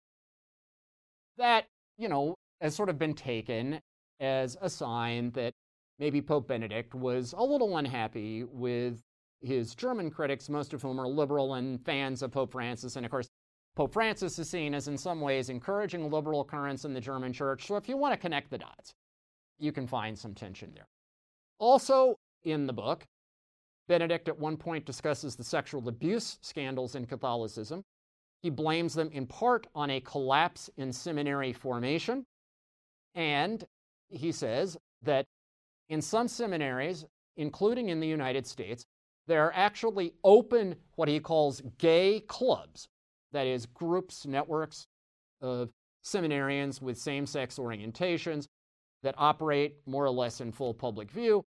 That, 1.38 1.66
you 1.98 2.10
know, 2.10 2.36
has 2.62 2.76
sort 2.76 2.90
of 2.90 3.00
been 3.00 3.14
taken 3.14 3.80
as 4.20 4.58
a 4.62 4.70
sign 4.70 5.32
that 5.32 5.54
maybe 6.00 6.22
Pope 6.22 6.48
Benedict 6.48 6.94
was 6.94 7.34
a 7.38 7.44
little 7.44 7.78
unhappy 7.78 8.44
with 8.44 9.02
his 9.42 9.76
German 9.76 10.10
critics, 10.10 10.50
most 10.50 10.74
of 10.74 10.82
whom 10.82 11.00
are 11.00 11.08
liberal 11.08 11.56
and 11.56 11.84
fans 11.86 12.22
of 12.22 12.32
Pope 12.32 12.52
Francis. 12.52 12.96
And 12.96 13.06
of 13.06 13.12
course, 13.12 13.30
Pope 13.76 13.94
Francis 13.94 14.38
is 14.38 14.50
seen 14.50 14.74
as, 14.74 14.88
in 14.88 14.98
some 14.98 15.22
ways, 15.22 15.50
encouraging 15.50 16.10
liberal 16.10 16.44
currents 16.44 16.86
in 16.86 16.94
the 16.94 17.02
German 17.02 17.34
church. 17.34 17.68
So 17.68 17.76
if 17.76 17.90
you 17.90 17.98
want 17.98 18.14
to 18.14 18.18
connect 18.18 18.50
the 18.50 18.58
dots, 18.58 18.94
you 19.64 19.72
can 19.72 19.88
find 19.88 20.18
some 20.20 20.36
tension 20.36 20.72
there. 20.76 20.88
Also, 21.58 22.18
in 22.44 22.68
the 22.68 22.74
book, 22.74 23.06
Benedict 23.88 24.28
at 24.28 24.38
one 24.38 24.58
point 24.58 24.86
discusses 24.86 25.36
the 25.36 25.44
sexual 25.44 25.88
abuse 25.88 26.38
scandals 26.42 26.96
in 26.96 27.06
Catholicism. 27.06 27.84
He 28.42 28.50
blames 28.50 28.94
them 28.94 29.10
in 29.12 29.26
part 29.26 29.68
on 29.74 29.90
a 29.90 30.02
collapse 30.02 30.70
in 30.78 30.92
seminary 30.92 31.54
formation. 31.54 32.26
And 33.16 33.64
he 34.10 34.32
says 34.32 34.78
that 35.04 35.26
in 35.90 36.02
some 36.02 36.28
seminaries, 36.28 37.06
including 37.38 37.90
in 37.90 38.00
the 38.00 38.08
United 38.08 38.46
States, 38.46 38.84
there 39.28 39.46
are 39.46 39.54
actually 39.56 40.14
open, 40.24 40.76
what 40.96 41.08
he 41.08 41.20
calls 41.20 41.62
gay 41.78 42.20
clubs, 42.28 42.88
that 43.32 43.48
is, 43.48 43.66
groups, 43.66 44.26
networks 44.26 44.86
of 45.42 45.70
seminarians 46.04 46.82
with 46.82 46.98
same 46.98 47.26
sex 47.26 47.58
orientations 47.58 48.48
that 49.04 49.16
operate 49.18 49.76
more 49.86 50.06
or 50.06 50.10
less 50.10 50.42
in 50.42 50.52
full 50.52 50.74
public 50.74 51.12
view. 51.12 51.46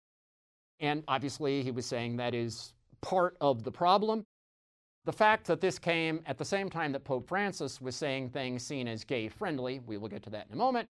And 0.81 1.03
obviously, 1.09 1.63
he 1.63 1.71
was 1.71 1.87
saying 1.87 2.17
that 2.17 2.35
is 2.35 2.75
part 3.01 3.37
of 3.41 3.63
the 3.63 3.71
problem. 3.71 4.25
The 5.05 5.13
fact 5.13 5.47
that 5.47 5.61
this 5.61 5.79
came 5.79 6.21
at 6.27 6.39
the 6.39 6.45
same 6.45 6.69
time 6.69 6.93
that 6.93 7.05
Pope 7.05 7.29
Francis 7.29 7.81
was 7.81 7.95
saying 7.95 8.31
things 8.31 8.63
seen 8.63 8.89
as 8.89 9.05
gay 9.05 9.29
friendly, 9.29 9.81
we 9.87 9.99
will 9.99 10.09
get 10.09 10.23
to 10.25 10.31
that 10.31 10.47
in 10.49 10.55
a 10.55 10.57
moment, 10.57 10.89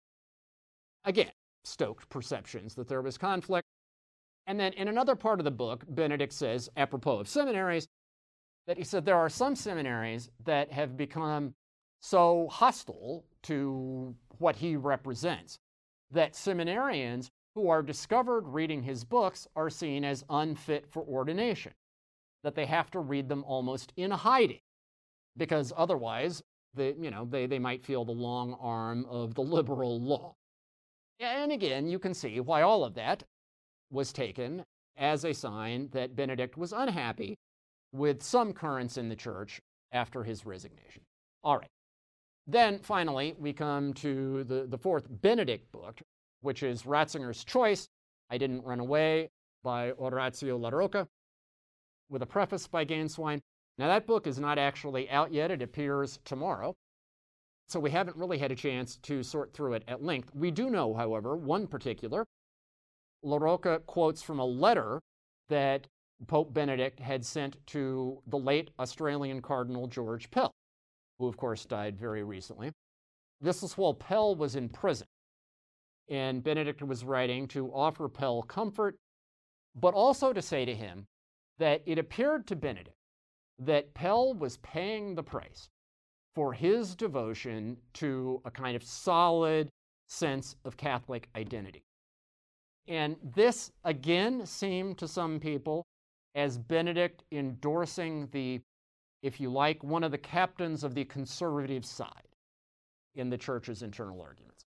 again, 1.05 1.31
stoked 1.63 2.09
perceptions 2.09 2.75
that 2.75 2.87
there 2.87 3.01
was 3.01 3.17
conflict. 3.17 3.65
And 4.47 4.59
then 4.59 4.73
in 4.73 4.87
another 4.87 5.15
part 5.15 5.39
of 5.39 5.45
the 5.45 5.51
book, 5.51 5.83
Benedict 5.87 6.33
says, 6.33 6.69
apropos 6.75 7.19
of 7.19 7.27
seminaries, 7.27 7.87
that 8.67 8.77
he 8.77 8.83
said 8.83 9.05
there 9.05 9.15
are 9.15 9.29
some 9.29 9.55
seminaries 9.55 10.29
that 10.43 10.71
have 10.71 10.97
become 10.97 11.53
so 12.01 12.47
hostile 12.51 13.23
to 13.43 14.15
what 14.39 14.55
he 14.55 14.75
represents 14.75 15.57
that 16.11 16.33
seminarians 16.33 17.29
who 17.55 17.69
are 17.69 17.81
discovered 17.81 18.47
reading 18.47 18.83
his 18.83 19.03
books 19.03 19.47
are 19.55 19.69
seen 19.69 20.03
as 20.05 20.23
unfit 20.29 20.85
for 20.89 21.03
ordination, 21.03 21.73
that 22.43 22.55
they 22.55 22.65
have 22.65 22.89
to 22.91 22.99
read 22.99 23.27
them 23.27 23.43
almost 23.45 23.91
in 23.97 24.11
hiding, 24.11 24.61
because 25.37 25.73
otherwise 25.75 26.41
they, 26.73 26.93
you 26.99 27.11
know, 27.11 27.25
they, 27.25 27.45
they 27.45 27.59
might 27.59 27.83
feel 27.83 28.05
the 28.05 28.11
long 28.11 28.55
arm 28.61 29.05
of 29.09 29.35
the 29.35 29.41
liberal 29.41 29.99
law. 30.01 30.35
And 31.19 31.51
again, 31.51 31.87
you 31.87 31.99
can 31.99 32.13
see 32.13 32.39
why 32.39 32.61
all 32.61 32.83
of 32.83 32.95
that 32.95 33.23
was 33.91 34.13
taken 34.13 34.63
as 34.97 35.25
a 35.25 35.33
sign 35.33 35.89
that 35.91 36.15
Benedict 36.15 36.57
was 36.57 36.73
unhappy 36.73 37.37
with 37.91 38.23
some 38.23 38.53
currents 38.53 38.97
in 38.97 39.09
the 39.09 39.15
church 39.15 39.61
after 39.91 40.23
his 40.23 40.45
resignation. 40.45 41.03
All 41.43 41.57
right. 41.57 41.69
Then 42.47 42.79
finally, 42.79 43.35
we 43.37 43.53
come 43.53 43.93
to 43.95 44.43
the, 44.43 44.65
the 44.67 44.77
fourth 44.77 45.07
Benedict 45.09 45.71
book, 45.71 46.01
which 46.41 46.63
is 46.63 46.83
Ratzinger's 46.83 47.43
Choice 47.43 47.87
I 48.29 48.37
Didn't 48.37 48.63
Run 48.63 48.79
Away 48.79 49.29
by 49.63 49.91
Orazio 49.91 50.57
La 50.57 50.69
with 52.09 52.21
a 52.21 52.25
preface 52.25 52.67
by 52.67 52.85
Gänswein. 52.85 53.39
Now, 53.77 53.87
that 53.87 54.05
book 54.05 54.27
is 54.27 54.39
not 54.39 54.57
actually 54.57 55.09
out 55.09 55.31
yet, 55.31 55.51
it 55.51 55.61
appears 55.61 56.19
tomorrow. 56.25 56.75
So 57.67 57.79
we 57.79 57.89
haven't 57.89 58.17
really 58.17 58.37
had 58.37 58.51
a 58.51 58.55
chance 58.55 58.97
to 58.97 59.23
sort 59.23 59.53
through 59.53 59.73
it 59.73 59.83
at 59.87 60.03
length. 60.03 60.29
We 60.35 60.51
do 60.51 60.69
know, 60.69 60.93
however, 60.93 61.37
one 61.37 61.67
particular. 61.67 62.25
La 63.23 63.37
Rocca 63.37 63.79
quotes 63.85 64.21
from 64.21 64.39
a 64.39 64.45
letter 64.45 64.99
that 65.47 65.87
Pope 66.27 66.53
Benedict 66.53 66.99
had 66.99 67.25
sent 67.25 67.65
to 67.67 68.21
the 68.27 68.37
late 68.37 68.71
Australian 68.79 69.41
Cardinal 69.41 69.87
George 69.87 70.29
Pell, 70.31 70.51
who, 71.21 71.27
of 71.27 71.37
course, 71.37 71.65
died 71.65 71.97
very 71.97 72.23
recently. 72.23 72.71
While 73.75 73.93
Pell 73.93 74.35
was 74.35 74.55
in 74.55 74.69
prison. 74.69 75.07
And 76.09 76.43
Benedict 76.43 76.81
was 76.83 77.05
writing 77.05 77.47
to 77.49 77.71
offer 77.71 78.09
Pell 78.09 78.43
comfort, 78.43 78.97
but 79.75 79.93
also 79.93 80.33
to 80.33 80.41
say 80.41 80.65
to 80.65 80.75
him 80.75 81.05
that 81.57 81.81
it 81.85 81.97
appeared 81.97 82.47
to 82.47 82.55
Benedict 82.55 82.95
that 83.59 83.93
Pell 83.93 84.33
was 84.33 84.57
paying 84.57 85.15
the 85.15 85.23
price 85.23 85.69
for 86.35 86.53
his 86.53 86.95
devotion 86.95 87.77
to 87.93 88.41
a 88.45 88.51
kind 88.51 88.75
of 88.75 88.83
solid 88.83 89.69
sense 90.07 90.55
of 90.65 90.75
Catholic 90.75 91.29
identity. 91.35 91.83
And 92.87 93.15
this, 93.35 93.71
again, 93.83 94.45
seemed 94.45 94.97
to 94.97 95.07
some 95.07 95.39
people 95.39 95.85
as 96.35 96.57
Benedict 96.57 97.23
endorsing 97.31 98.27
the, 98.31 98.59
if 99.21 99.39
you 99.39 99.51
like, 99.51 99.83
one 99.83 100.03
of 100.03 100.11
the 100.11 100.17
captains 100.17 100.83
of 100.83 100.95
the 100.95 101.05
conservative 101.05 101.85
side 101.85 102.27
in 103.15 103.29
the 103.29 103.37
church's 103.37 103.83
internal 103.83 104.21
arguments. 104.21 104.65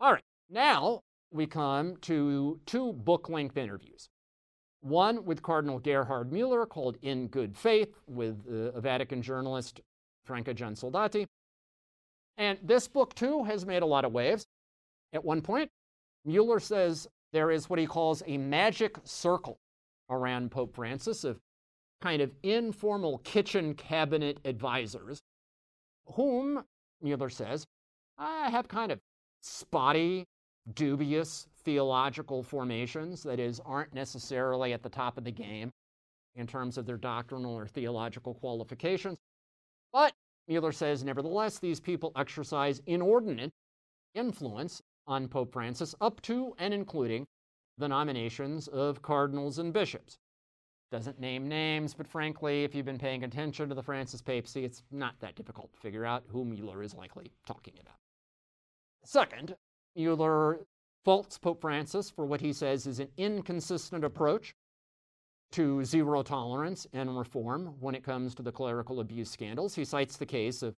All 0.00 0.12
right, 0.12 0.24
now 0.50 1.02
we 1.30 1.46
come 1.46 1.96
to 2.02 2.60
two 2.66 2.92
book 2.92 3.28
length 3.28 3.56
interviews. 3.56 4.08
One 4.80 5.24
with 5.24 5.42
Cardinal 5.42 5.78
Gerhard 5.78 6.32
Mueller 6.32 6.66
called 6.66 6.96
In 7.02 7.28
Good 7.28 7.56
Faith 7.56 7.94
with 8.06 8.44
a 8.74 8.80
Vatican 8.80 9.22
journalist, 9.22 9.80
Franca 10.24 10.54
Giansoldati. 10.54 11.26
And 12.36 12.58
this 12.62 12.88
book, 12.88 13.14
too, 13.14 13.44
has 13.44 13.64
made 13.64 13.82
a 13.82 13.86
lot 13.86 14.04
of 14.04 14.12
waves. 14.12 14.46
At 15.12 15.24
one 15.24 15.40
point, 15.40 15.70
Mueller 16.24 16.60
says 16.60 17.06
there 17.32 17.50
is 17.50 17.70
what 17.70 17.78
he 17.78 17.86
calls 17.86 18.22
a 18.26 18.38
magic 18.38 18.96
circle 19.04 19.58
around 20.10 20.50
Pope 20.50 20.74
Francis 20.74 21.24
of 21.24 21.38
kind 22.02 22.20
of 22.20 22.32
informal 22.42 23.18
kitchen 23.18 23.74
cabinet 23.74 24.38
advisors, 24.44 25.20
whom, 26.14 26.64
Mueller 27.00 27.30
says, 27.30 27.64
I 28.18 28.50
have 28.50 28.66
kind 28.66 28.90
of 28.90 28.98
spotty, 29.40 30.26
dubious 30.74 31.46
theological 31.64 32.42
formations, 32.42 33.22
that 33.22 33.38
is, 33.38 33.60
aren't 33.64 33.94
necessarily 33.94 34.72
at 34.72 34.82
the 34.82 34.88
top 34.88 35.16
of 35.16 35.24
the 35.24 35.30
game 35.30 35.70
in 36.34 36.46
terms 36.46 36.76
of 36.76 36.86
their 36.86 36.96
doctrinal 36.96 37.54
or 37.54 37.66
theological 37.66 38.34
qualifications. 38.34 39.16
But 39.92 40.12
Mueller 40.48 40.72
says, 40.72 41.04
nevertheless, 41.04 41.58
these 41.58 41.78
people 41.78 42.10
exercise 42.16 42.82
inordinate 42.86 43.52
influence 44.14 44.82
on 45.06 45.28
Pope 45.28 45.52
Francis 45.52 45.94
up 46.00 46.20
to 46.22 46.54
and 46.58 46.74
including 46.74 47.26
the 47.78 47.88
nominations 47.88 48.66
of 48.68 49.02
cardinals 49.02 49.58
and 49.58 49.72
bishops. 49.72 50.18
Doesn't 50.92 51.18
name 51.18 51.48
names, 51.48 51.94
but 51.94 52.06
frankly, 52.06 52.64
if 52.64 52.74
you've 52.74 52.84
been 52.84 52.98
paying 52.98 53.24
attention 53.24 53.66
to 53.70 53.74
the 53.74 53.82
Francis 53.82 54.20
papacy, 54.20 54.62
it's 54.62 54.82
not 54.90 55.18
that 55.20 55.34
difficult 55.34 55.72
to 55.72 55.80
figure 55.80 56.04
out 56.04 56.22
who 56.28 56.44
Mueller 56.44 56.82
is 56.82 56.94
likely 56.94 57.32
talking 57.46 57.72
about. 57.80 57.96
Second, 59.02 59.56
Mueller 59.96 60.66
faults 61.02 61.38
Pope 61.38 61.62
Francis 61.62 62.10
for 62.10 62.26
what 62.26 62.42
he 62.42 62.52
says 62.52 62.86
is 62.86 63.00
an 63.00 63.08
inconsistent 63.16 64.04
approach 64.04 64.54
to 65.52 65.82
zero 65.82 66.22
tolerance 66.22 66.86
and 66.92 67.16
reform 67.16 67.74
when 67.80 67.94
it 67.94 68.04
comes 68.04 68.34
to 68.34 68.42
the 68.42 68.52
clerical 68.52 69.00
abuse 69.00 69.30
scandals. 69.30 69.74
He 69.74 69.86
cites 69.86 70.18
the 70.18 70.26
case 70.26 70.62
of 70.62 70.74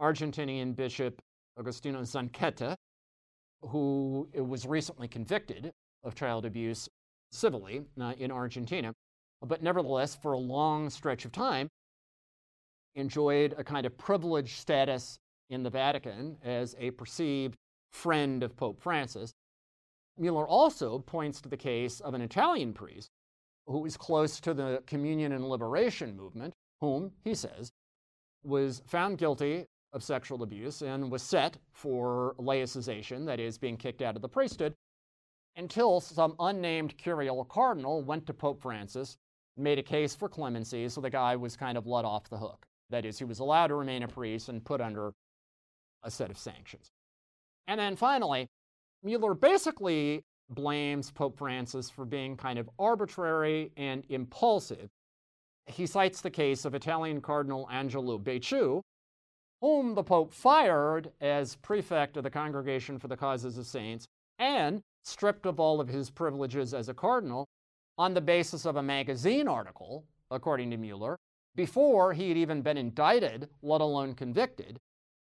Argentinian 0.00 0.76
Bishop 0.76 1.20
Agostino 1.58 2.02
Zanchetta, 2.02 2.76
who 3.62 4.28
was 4.32 4.64
recently 4.64 5.08
convicted 5.08 5.72
of 6.04 6.14
child 6.14 6.46
abuse 6.46 6.88
civilly 7.32 7.82
uh, 8.00 8.14
in 8.16 8.30
Argentina, 8.30 8.94
but 9.46 9.62
nevertheless, 9.62 10.16
for 10.20 10.32
a 10.32 10.38
long 10.38 10.90
stretch 10.90 11.24
of 11.24 11.32
time, 11.32 11.68
enjoyed 12.94 13.54
a 13.56 13.64
kind 13.64 13.86
of 13.86 13.96
privileged 13.96 14.58
status 14.58 15.18
in 15.50 15.62
the 15.62 15.70
Vatican 15.70 16.36
as 16.42 16.74
a 16.78 16.90
perceived 16.92 17.56
friend 17.92 18.42
of 18.42 18.56
Pope 18.56 18.80
Francis. 18.80 19.32
Mueller 20.18 20.46
also 20.46 20.98
points 20.98 21.40
to 21.40 21.48
the 21.48 21.56
case 21.56 22.00
of 22.00 22.14
an 22.14 22.20
Italian 22.20 22.72
priest 22.72 23.08
who 23.66 23.78
was 23.78 23.96
close 23.96 24.40
to 24.40 24.52
the 24.52 24.82
Communion 24.86 25.32
and 25.32 25.48
Liberation 25.48 26.16
movement, 26.16 26.52
whom, 26.80 27.12
he 27.22 27.34
says, 27.34 27.70
was 28.42 28.82
found 28.86 29.18
guilty 29.18 29.66
of 29.92 30.02
sexual 30.02 30.42
abuse 30.42 30.82
and 30.82 31.10
was 31.10 31.22
set 31.22 31.56
for 31.72 32.34
laicization, 32.38 33.26
that 33.26 33.40
is, 33.40 33.58
being 33.58 33.76
kicked 33.76 34.02
out 34.02 34.16
of 34.16 34.22
the 34.22 34.28
priesthood, 34.28 34.74
until 35.56 36.00
some 36.00 36.34
unnamed 36.40 36.96
curial 36.98 37.44
cardinal 37.44 38.02
went 38.02 38.26
to 38.26 38.34
Pope 38.34 38.60
Francis, 38.60 39.16
made 39.58 39.78
a 39.78 39.82
case 39.82 40.14
for 40.14 40.28
clemency, 40.28 40.88
so 40.88 41.00
the 41.00 41.10
guy 41.10 41.36
was 41.36 41.56
kind 41.56 41.76
of 41.76 41.86
let 41.86 42.04
off 42.04 42.28
the 42.28 42.38
hook. 42.38 42.66
That 42.90 43.04
is, 43.04 43.18
he 43.18 43.24
was 43.24 43.40
allowed 43.40 43.68
to 43.68 43.74
remain 43.74 44.02
a 44.02 44.08
priest 44.08 44.48
and 44.48 44.64
put 44.64 44.80
under 44.80 45.12
a 46.02 46.10
set 46.10 46.30
of 46.30 46.38
sanctions. 46.38 46.88
And 47.66 47.78
then 47.78 47.96
finally, 47.96 48.48
Mueller 49.02 49.34
basically 49.34 50.22
blames 50.50 51.10
Pope 51.10 51.36
Francis 51.36 51.90
for 51.90 52.04
being 52.04 52.36
kind 52.36 52.58
of 52.58 52.70
arbitrary 52.78 53.72
and 53.76 54.04
impulsive. 54.08 54.88
He 55.66 55.86
cites 55.86 56.22
the 56.22 56.30
case 56.30 56.64
of 56.64 56.74
Italian 56.74 57.20
Cardinal 57.20 57.68
Angelo 57.70 58.18
Becciu, 58.18 58.80
whom 59.60 59.94
the 59.94 60.02
Pope 60.02 60.32
fired 60.32 61.10
as 61.20 61.56
prefect 61.56 62.16
of 62.16 62.22
the 62.22 62.30
Congregation 62.30 62.98
for 62.98 63.08
the 63.08 63.16
Causes 63.16 63.58
of 63.58 63.66
Saints 63.66 64.06
and 64.38 64.80
stripped 65.04 65.46
of 65.46 65.60
all 65.60 65.80
of 65.80 65.88
his 65.88 66.10
privileges 66.10 66.72
as 66.72 66.88
a 66.88 66.94
cardinal 66.94 67.46
on 67.98 68.14
the 68.14 68.20
basis 68.20 68.64
of 68.64 68.76
a 68.76 68.82
magazine 68.82 69.48
article, 69.48 70.04
according 70.30 70.70
to 70.70 70.76
Mueller, 70.76 71.18
before 71.56 72.12
he 72.12 72.28
had 72.28 72.36
even 72.36 72.62
been 72.62 72.78
indicted, 72.78 73.48
let 73.62 73.80
alone 73.80 74.14
convicted, 74.14 74.78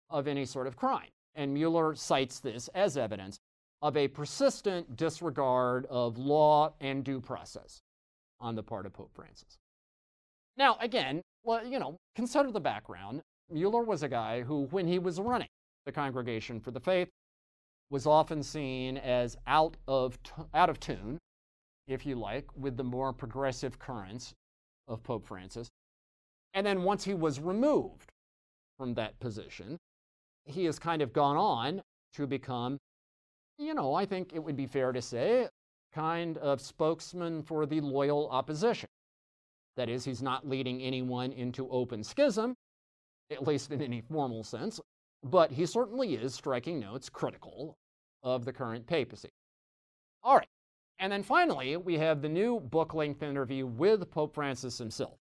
of 0.09 0.27
any 0.27 0.45
sort 0.45 0.67
of 0.67 0.75
crime. 0.75 1.09
And 1.35 1.53
Mueller 1.53 1.95
cites 1.95 2.39
this 2.39 2.67
as 2.69 2.97
evidence 2.97 3.37
of 3.81 3.95
a 3.97 4.07
persistent 4.07 4.95
disregard 4.95 5.85
of 5.89 6.17
law 6.17 6.73
and 6.79 7.03
due 7.03 7.19
process 7.19 7.81
on 8.39 8.55
the 8.55 8.63
part 8.63 8.85
of 8.85 8.93
Pope 8.93 9.11
Francis. 9.13 9.57
Now, 10.57 10.77
again, 10.79 11.21
well, 11.43 11.65
you 11.65 11.79
know, 11.79 11.97
consider 12.15 12.51
the 12.51 12.59
background. 12.59 13.21
Mueller 13.51 13.83
was 13.83 14.03
a 14.03 14.09
guy 14.09 14.41
who, 14.41 14.67
when 14.71 14.87
he 14.87 14.99
was 14.99 15.19
running 15.19 15.49
the 15.85 15.91
Congregation 15.91 16.59
for 16.59 16.71
the 16.71 16.79
Faith, 16.79 17.09
was 17.89 18.07
often 18.07 18.41
seen 18.41 18.97
as 18.97 19.37
out 19.45 19.75
of, 19.87 20.21
t- 20.23 20.31
out 20.53 20.69
of 20.69 20.79
tune, 20.79 21.19
if 21.87 22.05
you 22.05 22.15
like, 22.15 22.45
with 22.55 22.77
the 22.77 22.83
more 22.83 23.13
progressive 23.13 23.79
currents 23.79 24.33
of 24.87 25.03
Pope 25.03 25.25
Francis. 25.25 25.69
And 26.53 26.65
then 26.65 26.83
once 26.83 27.03
he 27.03 27.13
was 27.13 27.39
removed 27.39 28.11
from 28.77 28.93
that 28.95 29.19
position, 29.19 29.77
he 30.45 30.65
has 30.65 30.79
kind 30.79 31.01
of 31.01 31.13
gone 31.13 31.37
on 31.37 31.81
to 32.13 32.27
become, 32.27 32.77
you 33.57 33.73
know, 33.73 33.93
I 33.93 34.05
think 34.05 34.33
it 34.33 34.43
would 34.43 34.55
be 34.55 34.67
fair 34.67 34.91
to 34.91 35.01
say, 35.01 35.47
kind 35.93 36.37
of 36.37 36.61
spokesman 36.61 37.43
for 37.43 37.65
the 37.65 37.81
loyal 37.81 38.29
opposition. 38.29 38.89
That 39.75 39.89
is, 39.89 40.05
he's 40.05 40.21
not 40.21 40.47
leading 40.47 40.81
anyone 40.81 41.31
into 41.31 41.67
open 41.69 42.03
schism, 42.03 42.55
at 43.31 43.47
least 43.47 43.71
in 43.71 43.81
any 43.81 44.01
formal 44.01 44.43
sense, 44.43 44.79
but 45.23 45.51
he 45.51 45.65
certainly 45.65 46.15
is 46.15 46.33
striking 46.33 46.79
notes 46.79 47.09
critical 47.09 47.75
of 48.21 48.45
the 48.45 48.53
current 48.53 48.85
papacy. 48.85 49.29
All 50.23 50.35
right. 50.37 50.47
And 51.03 51.11
then 51.11 51.21
finally, 51.21 51.75
we 51.75 51.97
have 51.97 52.21
the 52.21 52.29
new 52.29 52.61
book 52.61 52.93
length 52.93 53.23
interview 53.23 53.65
with 53.65 54.09
Pope 54.09 54.33
Francis 54.33 54.77
himself 54.77 55.17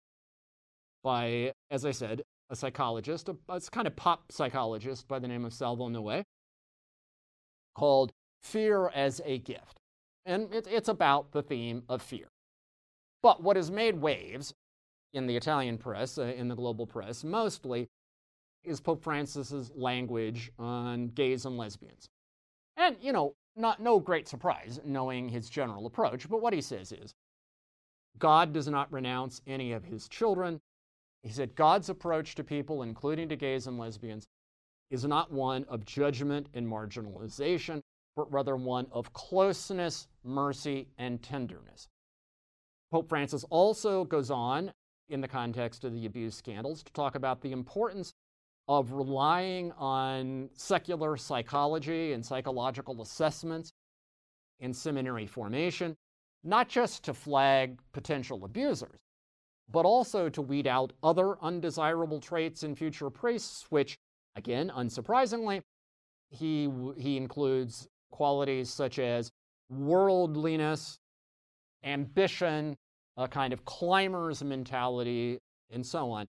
by, 1.06 1.54
as 1.72 1.86
I 1.86 1.92
said, 1.92 2.22
a 2.50 2.56
psychologist, 2.58 3.30
a, 3.30 3.38
a 3.48 3.62
kind 3.62 3.88
of 3.88 3.96
pop 3.96 4.30
psychologist 4.30 5.08
by 5.08 5.20
the 5.20 5.28
name 5.30 5.46
of 5.46 5.54
Salvo 5.54 5.88
Noè, 5.88 6.24
called 7.76 8.12
Fear 8.44 8.90
as 8.90 9.22
a 9.24 9.38
Gift. 9.38 9.80
And 10.26 10.54
it, 10.54 10.68
it's 10.70 10.90
about 10.90 11.32
the 11.32 11.42
theme 11.42 11.84
of 11.88 12.02
fear. 12.02 12.28
But 13.24 13.42
what 13.42 13.56
has 13.56 13.72
made 13.72 13.96
waves 13.96 14.54
in 15.14 15.28
the 15.28 15.38
Italian 15.38 15.78
press, 15.78 16.18
uh, 16.18 16.24
in 16.24 16.50
the 16.50 16.56
global 16.56 16.88
press, 16.88 17.24
mostly 17.24 17.88
is 18.66 18.82
Pope 18.82 19.02
Francis's 19.02 19.72
language 19.74 20.52
on 20.60 21.08
gays 21.08 21.46
and 21.46 21.58
lesbians. 21.58 22.10
And, 22.76 22.98
you 23.00 23.14
know, 23.14 23.36
not 23.60 23.82
no 23.82 24.00
great 24.00 24.28
surprise 24.28 24.80
knowing 24.86 25.30
his 25.30 25.50
general 25.50 25.86
approach, 25.86 26.30
but 26.30 26.42
what 26.42 26.54
he 26.54 26.62
says 26.62 26.92
is 26.92 27.14
God 28.18 28.54
does 28.54 28.68
not 28.68 28.92
renounce 28.92 29.42
any 29.46 29.72
of 29.74 29.86
his 29.86 30.08
children. 30.08 30.60
He 31.24 31.30
said 31.30 31.56
God's 31.56 31.90
approach 31.90 32.36
to 32.36 32.44
people, 32.44 32.84
including 32.84 33.30
to 33.30 33.36
gays 33.36 33.68
and 33.68 33.78
lesbians, 33.78 34.26
is 34.90 35.06
not 35.06 35.32
one 35.32 35.66
of 35.70 35.86
judgment 35.86 36.48
and 36.54 36.66
marginalization, 36.66 37.82
but 38.16 38.32
rather 38.32 38.56
one 38.56 38.88
of 38.92 39.14
closeness, 39.14 40.08
mercy, 40.24 40.88
and 40.98 41.22
tenderness. 41.22 41.88
Pope 42.92 43.08
Francis 43.08 43.46
also 43.50 44.04
goes 44.04 44.32
on, 44.32 44.72
in 45.10 45.22
the 45.22 45.28
context 45.28 45.84
of 45.84 45.94
the 45.94 46.06
abuse 46.06 46.36
scandals, 46.36 46.84
to 46.84 46.92
talk 46.94 47.16
about 47.16 47.42
the 47.42 47.52
importance 47.52 48.14
of 48.70 48.92
relying 48.92 49.72
on 49.80 50.48
secular 50.54 51.18
psychology 51.18 52.14
and 52.14 52.24
psychological 52.24 53.02
assessments 53.02 53.74
in 54.60 54.72
seminary 54.72 55.26
formation, 55.26 55.96
not 56.44 56.70
just 56.70 57.04
to 57.04 57.12
flag 57.12 57.80
potential 57.94 58.46
abusers, 58.46 59.00
but 59.72 59.86
also 59.86 60.30
to 60.30 60.44
weed 60.44 60.68
out 60.68 60.94
other 61.02 61.42
undesirable 61.42 62.20
traits 62.20 62.62
in 62.62 62.76
future 62.76 63.10
priests, 63.10 63.66
which, 63.72 63.98
again, 64.36 64.72
unsurprisingly, 64.78 65.62
he, 66.30 66.70
he 66.96 67.18
includes 67.18 67.88
qualities 68.12 68.70
such 68.70 69.00
as 69.00 69.32
worldliness, 69.72 71.00
ambition, 71.84 72.76
a 73.18 73.28
kind 73.28 73.52
of 73.52 73.66
climber's 73.66 74.44
mentality, 74.44 75.40
and 75.72 75.84
so 75.84 76.12
on. 76.12 76.28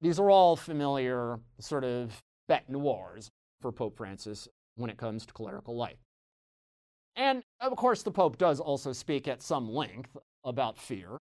These 0.00 0.18
are 0.18 0.30
all 0.30 0.56
familiar 0.56 1.38
sort 1.60 1.84
of 1.84 2.22
bête 2.48 2.68
noirs 2.68 3.30
for 3.60 3.72
Pope 3.72 3.96
Francis 3.96 4.48
when 4.76 4.90
it 4.90 4.98
comes 4.98 5.24
to 5.26 5.32
clerical 5.32 5.76
life. 5.76 5.98
And 7.16 7.42
of 7.60 7.76
course, 7.76 8.02
the 8.02 8.10
Pope 8.10 8.38
does 8.38 8.60
also 8.60 8.92
speak 8.92 9.28
at 9.28 9.42
some 9.42 9.68
length 9.68 10.16
about 10.44 10.78
fear. 10.78 11.18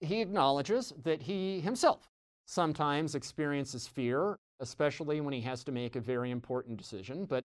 He 0.00 0.20
acknowledges 0.20 0.92
that 1.04 1.22
he 1.22 1.60
himself 1.60 2.08
sometimes 2.46 3.14
experiences 3.14 3.86
fear, 3.86 4.38
especially 4.60 5.20
when 5.20 5.34
he 5.34 5.40
has 5.42 5.64
to 5.64 5.72
make 5.72 5.96
a 5.96 6.00
very 6.00 6.30
important 6.30 6.78
decision, 6.78 7.24
but 7.24 7.44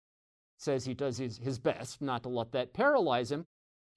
says 0.58 0.86
he 0.86 0.94
does 0.94 1.18
his, 1.18 1.38
his 1.38 1.60
best 1.60 2.02
not 2.02 2.24
to 2.24 2.30
let 2.30 2.52
that 2.52 2.74
paralyze 2.74 3.32
him. 3.32 3.46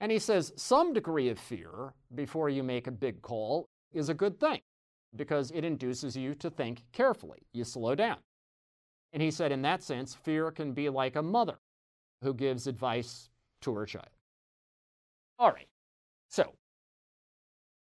And 0.00 0.10
he 0.10 0.18
says 0.18 0.52
some 0.56 0.92
degree 0.92 1.28
of 1.28 1.38
fear 1.38 1.94
before 2.14 2.48
you 2.48 2.62
make 2.62 2.86
a 2.86 2.92
big 2.92 3.22
call 3.22 3.68
is 3.92 4.08
a 4.08 4.14
good 4.14 4.40
thing 4.40 4.60
because 5.16 5.50
it 5.50 5.64
induces 5.64 6.16
you 6.16 6.34
to 6.36 6.50
think 6.50 6.82
carefully. 6.92 7.38
You 7.52 7.64
slow 7.64 7.94
down. 7.94 8.18
And 9.12 9.22
he 9.22 9.30
said, 9.30 9.52
in 9.52 9.62
that 9.62 9.82
sense, 9.82 10.14
fear 10.14 10.50
can 10.50 10.72
be 10.72 10.88
like 10.88 11.16
a 11.16 11.22
mother 11.22 11.58
who 12.22 12.32
gives 12.32 12.66
advice 12.66 13.28
to 13.62 13.74
her 13.74 13.86
child. 13.86 14.06
All 15.38 15.50
right. 15.50 15.68
So, 16.28 16.52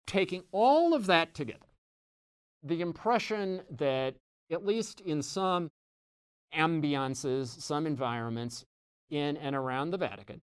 taking 0.07 0.43
all 0.51 0.93
of 0.93 1.05
that 1.05 1.33
together, 1.35 1.59
the 2.63 2.81
impression 2.81 3.61
that, 3.69 4.15
at 4.51 4.65
least 4.65 5.01
in 5.01 5.21
some 5.21 5.69
ambiances, 6.55 7.47
some 7.61 7.85
environments 7.85 8.65
in 9.11 9.37
and 9.37 9.55
around 9.55 9.91
the 9.91 9.97
Vatican, 9.97 10.41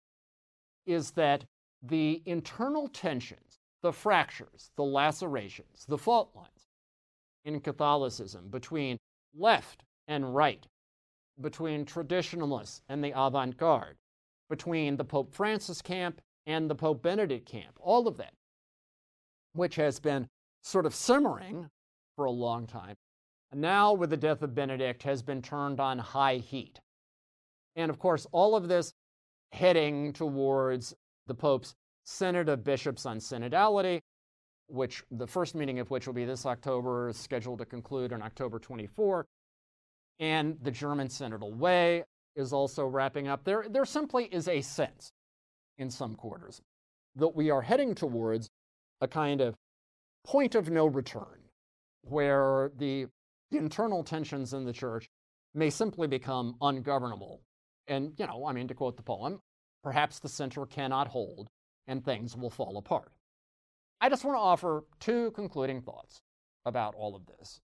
is 0.85 1.11
that 1.11 1.45
the 1.81 2.21
internal 2.25 2.87
tensions, 2.89 3.59
the 3.81 3.91
fractures, 3.91 4.71
the 4.75 4.83
lacerations, 4.83 5.85
the 5.87 5.97
fault 5.97 6.29
lines 6.35 6.54
in 7.45 7.59
Catholicism 7.61 8.49
between 8.49 8.97
left 9.37 9.83
and 10.07 10.35
right, 10.35 10.65
between 11.39 11.85
traditionalists 11.85 12.81
and 12.89 13.03
the 13.03 13.13
avant 13.15 13.57
garde, 13.57 13.95
between 14.49 14.97
the 14.97 15.05
Pope 15.05 15.33
Francis 15.33 15.81
camp 15.81 16.21
and 16.45 16.69
the 16.69 16.75
Pope 16.75 17.01
Benedict 17.01 17.47
camp, 17.47 17.77
all 17.79 18.07
of 18.07 18.17
that, 18.17 18.33
which 19.53 19.75
has 19.75 19.99
been 19.99 20.27
sort 20.61 20.85
of 20.85 20.93
simmering 20.93 21.69
for 22.15 22.25
a 22.25 22.31
long 22.31 22.67
time, 22.67 22.95
now 23.53 23.93
with 23.93 24.09
the 24.09 24.17
death 24.17 24.41
of 24.41 24.53
Benedict 24.55 25.03
has 25.03 25.21
been 25.21 25.41
turned 25.41 25.79
on 25.79 25.97
high 25.97 26.37
heat. 26.37 26.79
And 27.75 27.89
of 27.89 27.99
course, 27.99 28.27
all 28.31 28.55
of 28.55 28.67
this 28.67 28.93
heading 29.51 30.13
towards 30.13 30.93
the 31.27 31.35
Pope's 31.35 31.75
Synod 32.03 32.49
of 32.49 32.63
Bishops 32.63 33.05
on 33.05 33.19
Synodality, 33.19 34.01
which 34.67 35.03
the 35.11 35.27
first 35.27 35.55
meeting 35.55 35.79
of 35.79 35.89
which 35.91 36.07
will 36.07 36.13
be 36.13 36.25
this 36.25 36.45
October, 36.45 37.09
is 37.09 37.17
scheduled 37.17 37.59
to 37.59 37.65
conclude 37.65 38.13
on 38.13 38.21
October 38.21 38.59
24. 38.59 39.25
And 40.19 40.57
the 40.61 40.71
German 40.71 41.07
Synodal 41.07 41.55
Way 41.55 42.03
is 42.35 42.53
also 42.53 42.85
wrapping 42.85 43.27
up. 43.27 43.43
There, 43.43 43.65
there 43.69 43.85
simply 43.85 44.25
is 44.25 44.47
a 44.47 44.61
sense 44.61 45.11
in 45.77 45.89
some 45.89 46.15
quarters 46.15 46.61
that 47.15 47.35
we 47.35 47.49
are 47.49 47.61
heading 47.61 47.95
towards 47.95 48.49
a 49.01 49.07
kind 49.07 49.41
of 49.41 49.55
point 50.25 50.55
of 50.55 50.69
no 50.69 50.85
return 50.85 51.49
where 52.01 52.71
the 52.77 53.07
internal 53.51 54.03
tensions 54.03 54.53
in 54.53 54.65
the 54.65 54.73
church 54.73 55.07
may 55.53 55.69
simply 55.69 56.07
become 56.07 56.55
ungovernable. 56.61 57.41
And, 57.87 58.13
you 58.17 58.27
know, 58.27 58.45
I 58.45 58.53
mean, 58.53 58.67
to 58.67 58.73
quote 58.73 58.97
the 58.97 59.03
poem, 59.03 59.39
perhaps 59.83 60.19
the 60.19 60.29
center 60.29 60.65
cannot 60.65 61.07
hold 61.07 61.49
and 61.87 62.03
things 62.03 62.35
will 62.35 62.49
fall 62.49 62.77
apart. 62.77 63.11
I 64.05 64.09
just 64.09 64.23
want 64.23 64.37
to 64.37 64.41
offer 64.41 64.83
two 64.99 65.31
concluding 65.31 65.81
thoughts 65.81 66.21
about 66.67 66.93
all 66.93 67.15
of 67.15 67.25
this 67.25 67.59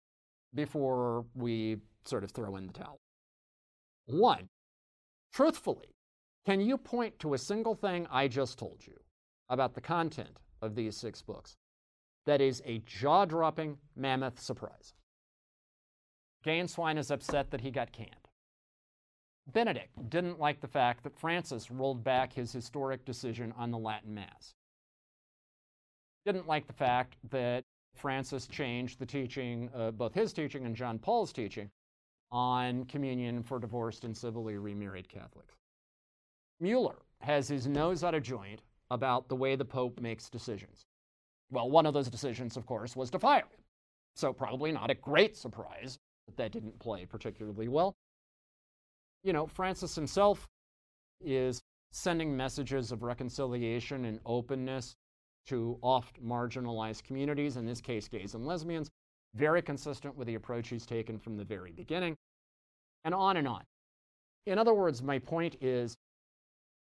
before 0.54 1.26
we 1.34 1.76
sort 2.06 2.24
of 2.24 2.30
throw 2.30 2.56
in 2.56 2.66
the 2.66 2.72
towel. 2.72 2.98
One, 4.06 4.48
truthfully, 5.34 5.94
can 6.46 6.62
you 6.62 6.78
point 6.78 7.18
to 7.18 7.34
a 7.34 7.38
single 7.38 7.74
thing 7.74 8.06
I 8.10 8.26
just 8.26 8.58
told 8.58 8.80
you 8.86 8.94
about 9.50 9.74
the 9.74 9.82
content 9.82 10.38
of 10.62 10.74
these 10.74 10.96
six 10.96 11.20
books 11.20 11.58
that 12.24 12.40
is 12.40 12.62
a 12.64 12.78
jaw 12.86 13.26
dropping 13.26 13.76
mammoth 13.94 14.40
surprise? 14.40 14.94
Gänswein 16.42 16.96
is 16.96 17.10
upset 17.10 17.50
that 17.50 17.60
he 17.60 17.70
got 17.70 17.92
canned. 17.92 18.28
Benedict 19.52 20.08
didn't 20.08 20.40
like 20.40 20.62
the 20.62 20.68
fact 20.68 21.04
that 21.04 21.20
Francis 21.20 21.70
rolled 21.70 22.02
back 22.02 22.32
his 22.32 22.50
historic 22.50 23.04
decision 23.04 23.52
on 23.58 23.70
the 23.70 23.76
Latin 23.76 24.14
Mass. 24.14 24.54
Didn't 26.24 26.46
like 26.46 26.66
the 26.66 26.72
fact 26.72 27.16
that 27.30 27.64
Francis 27.94 28.46
changed 28.46 28.98
the 28.98 29.06
teaching, 29.06 29.70
uh, 29.74 29.90
both 29.90 30.14
his 30.14 30.32
teaching 30.32 30.66
and 30.66 30.76
John 30.76 30.98
Paul's 30.98 31.32
teaching, 31.32 31.70
on 32.30 32.84
communion 32.84 33.42
for 33.42 33.58
divorced 33.58 34.04
and 34.04 34.16
civilly 34.16 34.56
remarried 34.56 35.08
Catholics. 35.08 35.54
Mueller 36.60 36.96
has 37.20 37.48
his 37.48 37.66
nose 37.66 38.04
out 38.04 38.14
of 38.14 38.22
joint 38.22 38.62
about 38.90 39.28
the 39.28 39.36
way 39.36 39.56
the 39.56 39.64
Pope 39.64 40.00
makes 40.00 40.28
decisions. 40.28 40.84
Well, 41.50 41.70
one 41.70 41.86
of 41.86 41.94
those 41.94 42.08
decisions, 42.08 42.56
of 42.56 42.66
course, 42.66 42.94
was 42.94 43.10
to 43.10 43.18
fire 43.18 43.40
him. 43.40 43.64
So, 44.14 44.32
probably 44.32 44.72
not 44.72 44.90
a 44.90 44.94
great 44.94 45.36
surprise 45.36 45.98
that 46.26 46.36
that 46.36 46.52
didn't 46.52 46.78
play 46.78 47.06
particularly 47.06 47.68
well. 47.68 47.94
You 49.22 49.32
know, 49.32 49.46
Francis 49.46 49.94
himself 49.94 50.46
is 51.20 51.60
sending 51.92 52.36
messages 52.36 52.92
of 52.92 53.02
reconciliation 53.02 54.04
and 54.04 54.20
openness 54.24 54.94
to 55.46 55.78
oft 55.82 56.22
marginalized 56.22 57.04
communities, 57.04 57.56
in 57.56 57.66
this 57.66 57.80
case, 57.80 58.08
gays 58.08 58.34
and 58.34 58.46
lesbians, 58.46 58.88
very 59.34 59.62
consistent 59.62 60.16
with 60.16 60.26
the 60.26 60.34
approach 60.34 60.68
he's 60.68 60.86
taken 60.86 61.18
from 61.18 61.36
the 61.36 61.44
very 61.44 61.72
beginning, 61.72 62.16
and 63.04 63.14
on 63.14 63.36
and 63.36 63.48
on. 63.48 63.62
In 64.46 64.58
other 64.58 64.74
words, 64.74 65.02
my 65.02 65.18
point 65.18 65.56
is 65.60 65.96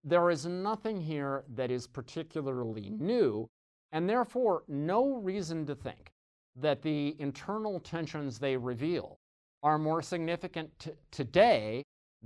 there 0.03 0.29
is 0.29 0.45
nothing 0.45 1.01
here 1.01 1.43
that 1.55 1.71
is 1.71 1.87
particularly 1.87 2.89
new, 2.89 3.47
and 3.91 4.09
therefore 4.09 4.63
no 4.67 5.15
reason 5.15 5.65
to 5.65 5.75
think 5.75 6.11
that 6.55 6.81
the 6.81 7.15
internal 7.19 7.79
tensions 7.79 8.39
they 8.39 8.57
reveal 8.57 9.17
are 9.63 9.77
more 9.77 10.01
significant 10.01 10.69
t- 10.79 10.91
today 11.11 11.83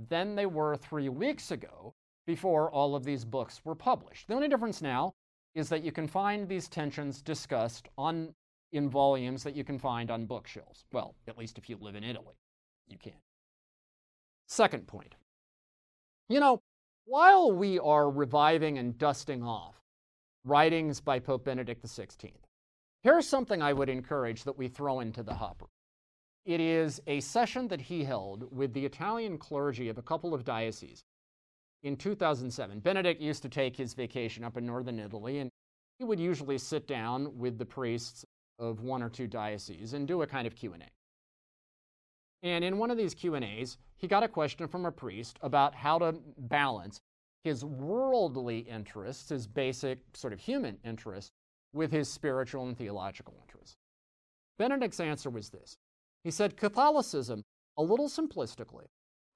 than 0.08 0.34
they 0.34 0.46
were 0.46 0.76
three 0.76 1.08
weeks 1.08 1.50
ago 1.50 1.92
before 2.26 2.70
all 2.70 2.94
of 2.94 3.04
these 3.04 3.24
books 3.24 3.60
were 3.64 3.74
published. 3.74 4.28
The 4.28 4.34
only 4.34 4.48
difference 4.48 4.80
now 4.80 5.12
is 5.54 5.68
that 5.68 5.82
you 5.82 5.92
can 5.92 6.06
find 6.06 6.48
these 6.48 6.68
tensions 6.68 7.20
discussed 7.22 7.88
on, 7.98 8.34
in 8.72 8.88
volumes 8.88 9.42
that 9.44 9.54
you 9.54 9.64
can 9.64 9.78
find 9.78 10.10
on 10.10 10.26
bookshelves. 10.26 10.84
Well, 10.92 11.14
at 11.28 11.38
least 11.38 11.58
if 11.58 11.68
you 11.68 11.76
live 11.80 11.94
in 11.94 12.04
Italy, 12.04 12.36
you 12.88 12.98
can. 12.98 13.12
Second 14.48 14.86
point. 14.86 15.14
You 16.28 16.40
know, 16.40 16.62
while 17.04 17.52
we 17.52 17.78
are 17.78 18.10
reviving 18.10 18.78
and 18.78 18.96
dusting 18.96 19.42
off 19.42 19.80
writings 20.44 21.00
by 21.00 21.18
Pope 21.18 21.44
Benedict 21.44 21.84
XVI, 21.84 22.32
here's 23.02 23.28
something 23.28 23.60
I 23.60 23.72
would 23.72 23.88
encourage 23.88 24.44
that 24.44 24.56
we 24.56 24.68
throw 24.68 25.00
into 25.00 25.22
the 25.22 25.34
hopper. 25.34 25.66
It 26.44 26.60
is 26.60 27.00
a 27.06 27.20
session 27.20 27.68
that 27.68 27.82
he 27.82 28.04
held 28.04 28.54
with 28.54 28.72
the 28.72 28.84
Italian 28.84 29.38
clergy 29.38 29.88
of 29.88 29.98
a 29.98 30.02
couple 30.02 30.34
of 30.34 30.44
dioceses 30.44 31.04
in 31.82 31.96
2007. 31.96 32.80
Benedict 32.80 33.20
used 33.20 33.42
to 33.42 33.48
take 33.48 33.76
his 33.76 33.94
vacation 33.94 34.44
up 34.44 34.56
in 34.56 34.66
northern 34.66 34.98
Italy, 34.98 35.38
and 35.38 35.50
he 35.98 36.04
would 36.04 36.20
usually 36.20 36.58
sit 36.58 36.86
down 36.86 37.36
with 37.38 37.58
the 37.58 37.64
priests 37.64 38.24
of 38.58 38.80
one 38.80 39.02
or 39.02 39.08
two 39.08 39.26
dioceses 39.26 39.92
and 39.92 40.06
do 40.06 40.22
a 40.22 40.26
kind 40.26 40.46
of 40.46 40.54
Q&A. 40.54 40.78
And 42.44 42.64
in 42.64 42.78
one 42.78 42.90
of 42.90 42.96
these 42.96 43.14
Q&As, 43.14 43.78
he 43.96 44.08
got 44.08 44.22
a 44.22 44.28
question 44.28 44.66
from 44.66 44.84
a 44.84 44.92
priest 44.92 45.38
about 45.42 45.74
how 45.74 45.98
to 45.98 46.14
balance 46.38 47.00
his 47.44 47.64
worldly 47.64 48.60
interests, 48.60 49.28
his 49.28 49.46
basic 49.46 49.98
sort 50.14 50.32
of 50.32 50.40
human 50.40 50.78
interests, 50.84 51.30
with 51.72 51.90
his 51.90 52.08
spiritual 52.08 52.66
and 52.66 52.76
theological 52.76 53.34
interests. 53.42 53.76
Benedict's 54.58 55.00
answer 55.00 55.30
was 55.30 55.50
this 55.50 55.76
he 56.24 56.30
said 56.30 56.56
Catholicism, 56.56 57.42
a 57.76 57.82
little 57.82 58.08
simplistically, 58.08 58.86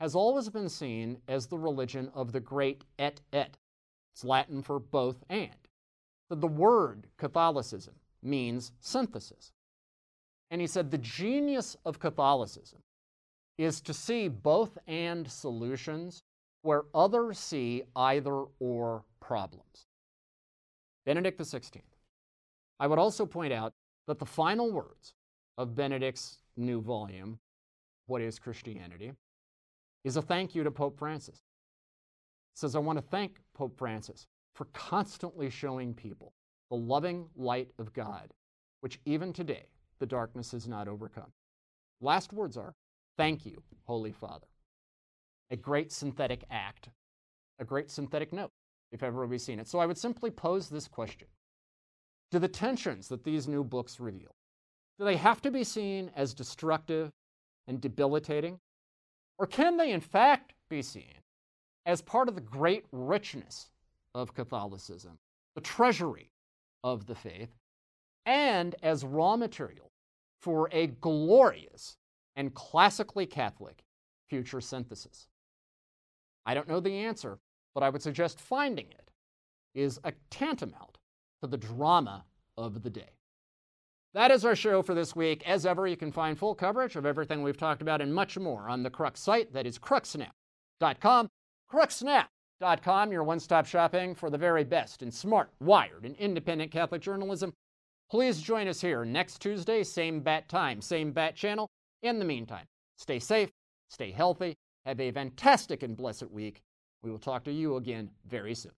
has 0.01 0.15
always 0.15 0.49
been 0.49 0.69
seen 0.69 1.19
as 1.29 1.47
the 1.47 1.59
religion 1.59 2.11
of 2.15 2.33
the 2.33 2.41
great 2.41 2.85
et 2.99 3.21
et. 3.33 3.57
It's 4.15 4.25
Latin 4.25 4.63
for 4.63 4.79
both 4.79 5.25
and. 5.29 5.51
So 6.29 6.35
the 6.35 6.47
word 6.47 7.07
Catholicism 7.17 7.95
means 8.23 8.73
synthesis. 8.81 9.53
And 10.51 10.61
he 10.61 10.67
said 10.67 10.91
the 10.91 10.99
genius 10.99 11.77
of 11.85 11.99
Catholicism 11.99 12.81
is 13.59 13.81
to 13.81 13.95
see 13.95 14.29
both 14.29 14.77
and 14.87 15.31
solutions 15.31 16.23
where 16.63 16.85
others 16.95 17.39
see 17.39 17.83
either 17.95 18.45
or 18.59 19.05
problems. 19.21 19.87
Benedict 21.05 21.39
XVI. 21.41 21.81
I 22.81 22.87
would 22.87 22.99
also 22.99 23.25
point 23.25 23.53
out 23.53 23.73
that 24.07 24.19
the 24.19 24.27
final 24.27 24.73
words 24.73 25.15
of 25.57 25.75
Benedict's 25.75 26.39
new 26.57 26.81
volume, 26.81 27.39
What 28.07 28.21
is 28.21 28.39
Christianity, 28.39 29.13
is 30.05 30.17
a 30.17 30.23
thank 30.23 30.55
you 30.55 30.65
to 30.65 30.71
Pope 30.71 30.99
Francis. 30.99 31.37
It 31.37 32.59
says, 32.59 32.75
I 32.75 32.79
want 32.79 32.99
to 32.99 33.05
thank 33.05 33.41
Pope 33.55 33.77
Francis 33.77 34.27
for 34.55 34.67
constantly 34.73 35.51
showing 35.51 35.95
people 35.95 36.33
the 36.71 36.77
loving 36.77 37.27
light 37.37 37.71
of 37.79 37.93
God, 37.93 38.33
which 38.81 38.99
even 39.05 39.33
today 39.33 39.67
the 39.99 40.07
darkness 40.07 40.53
has 40.53 40.67
not 40.67 40.89
overcome. 40.89 41.33
Last 42.01 42.33
words 42.33 42.57
are, 42.57 42.75
Thank 43.17 43.47
you, 43.47 43.63
Holy 43.85 44.13
Father. 44.13 44.47
A 45.51 45.57
great 45.57 45.91
synthetic 45.91 46.45
act, 46.51 46.91
a 47.59 47.65
great 47.65 47.91
synthetic 47.91 48.33
note, 48.33 48.51
if 48.93 49.03
ever 49.03 49.27
we've 49.27 49.41
seen 49.41 49.59
it. 49.59 49.69
So 49.69 49.79
I 49.79 49.87
would 49.87 49.97
simply 49.97 50.31
pose 50.31 50.69
this 50.69 50.87
question 50.87 51.29
Do 52.31 52.39
the 52.39 52.49
tensions 52.49 53.09
that 53.09 53.25
these 53.25 53.49
new 53.49 53.65
books 53.65 53.99
reveal 53.99 54.37
do 54.99 55.05
they 55.05 55.17
have 55.17 55.43
to 55.43 55.51
be 55.51 55.65
seen 55.65 56.11
as 56.17 56.33
destructive 56.33 57.11
and 57.69 57.81
debilitating? 57.81 58.59
Or 59.39 59.47
can 59.47 59.77
they, 59.77 59.93
in 59.93 60.01
fact, 60.01 60.55
be 60.69 60.83
seen 60.83 61.15
as 61.85 62.01
part 62.01 62.29
of 62.29 62.35
the 62.35 62.41
great 62.41 62.85
richness 62.91 63.71
of 64.15 64.35
Catholicism, 64.35 65.19
the 65.55 65.61
treasury 65.61 66.31
of 66.83 67.07
the 67.07 67.15
faith, 67.15 67.51
and 68.25 68.75
as 68.83 69.05
raw 69.05 69.37
material 69.37 69.93
for 70.41 70.69
a 70.73 70.87
glorious 70.89 71.97
and 72.35 72.55
classically 72.55 73.27
Catholic 73.27 73.85
future 74.29 74.61
synthesis? 74.61 75.29
I 76.47 76.55
don't 76.55 76.69
know 76.69 76.81
the 76.81 76.95
answer, 76.95 77.39
but 77.75 77.83
I 77.83 77.91
would 77.91 78.03
suggest 78.03 78.41
finding 78.41 78.87
it 78.87 79.11
is 79.75 80.01
a 80.05 80.13
tantamount 80.31 80.99
to 81.43 81.47
the 81.47 81.59
drama 81.59 82.25
of 82.57 82.83
the 82.83 82.91
day. 82.91 83.16
That 84.17 84.31
is 84.31 84.47
our 84.47 84.57
show 84.57 84.81
for 84.81 84.95
this 84.95 85.15
week. 85.15 85.47
As 85.47 85.67
ever, 85.67 85.87
you 85.87 85.95
can 85.95 86.11
find 86.11 86.39
full 86.39 86.55
coverage 86.55 86.97
of 86.97 87.05
everything 87.05 87.43
we've 87.43 87.59
talked 87.59 87.83
about 87.83 88.01
and 88.01 88.15
much 88.15 88.39
more 88.39 88.67
on 88.67 88.83
the 88.83 88.89
Crux 88.89 89.21
site. 89.21 89.53
That 89.53 89.67
is 89.67 89.79
cruxnow.com. 89.79 91.29
Cruxnow.com, 91.71 93.13
your 93.13 93.25
one 93.25 93.41
stop 93.41 93.67
shopping 93.67 94.15
for 94.15 94.31
the 94.31 94.39
very 94.39 94.65
best 94.65 95.03
in 95.03 95.11
smart, 95.11 95.51
wired, 95.61 96.07
and 96.07 96.17
independent 96.17 96.71
Catholic 96.71 97.03
journalism. 97.03 97.53
Please 98.11 98.41
join 98.41 98.69
us 98.69 98.81
here 98.81 99.05
next 99.05 99.43
Tuesday, 99.43 99.85
same 99.85 100.21
bat 100.21 100.49
time, 100.49 100.81
same 100.81 101.13
bat 101.13 101.37
channel. 101.37 101.69
In 102.03 102.19
the 102.19 102.25
meantime, 102.25 102.65
stay 102.97 103.19
safe, 103.19 103.51
stay 103.91 104.13
healthy, 104.13 104.57
have 104.87 104.99
a 104.99 105.13
fantastic 105.13 105.83
and 105.83 105.95
blessed 105.95 106.31
week. 106.31 106.63
We 107.03 107.11
will 107.11 107.19
talk 107.19 107.45
to 107.45 107.53
you 107.53 107.77
again 107.77 108.09
very 108.27 108.55
soon. 108.55 108.73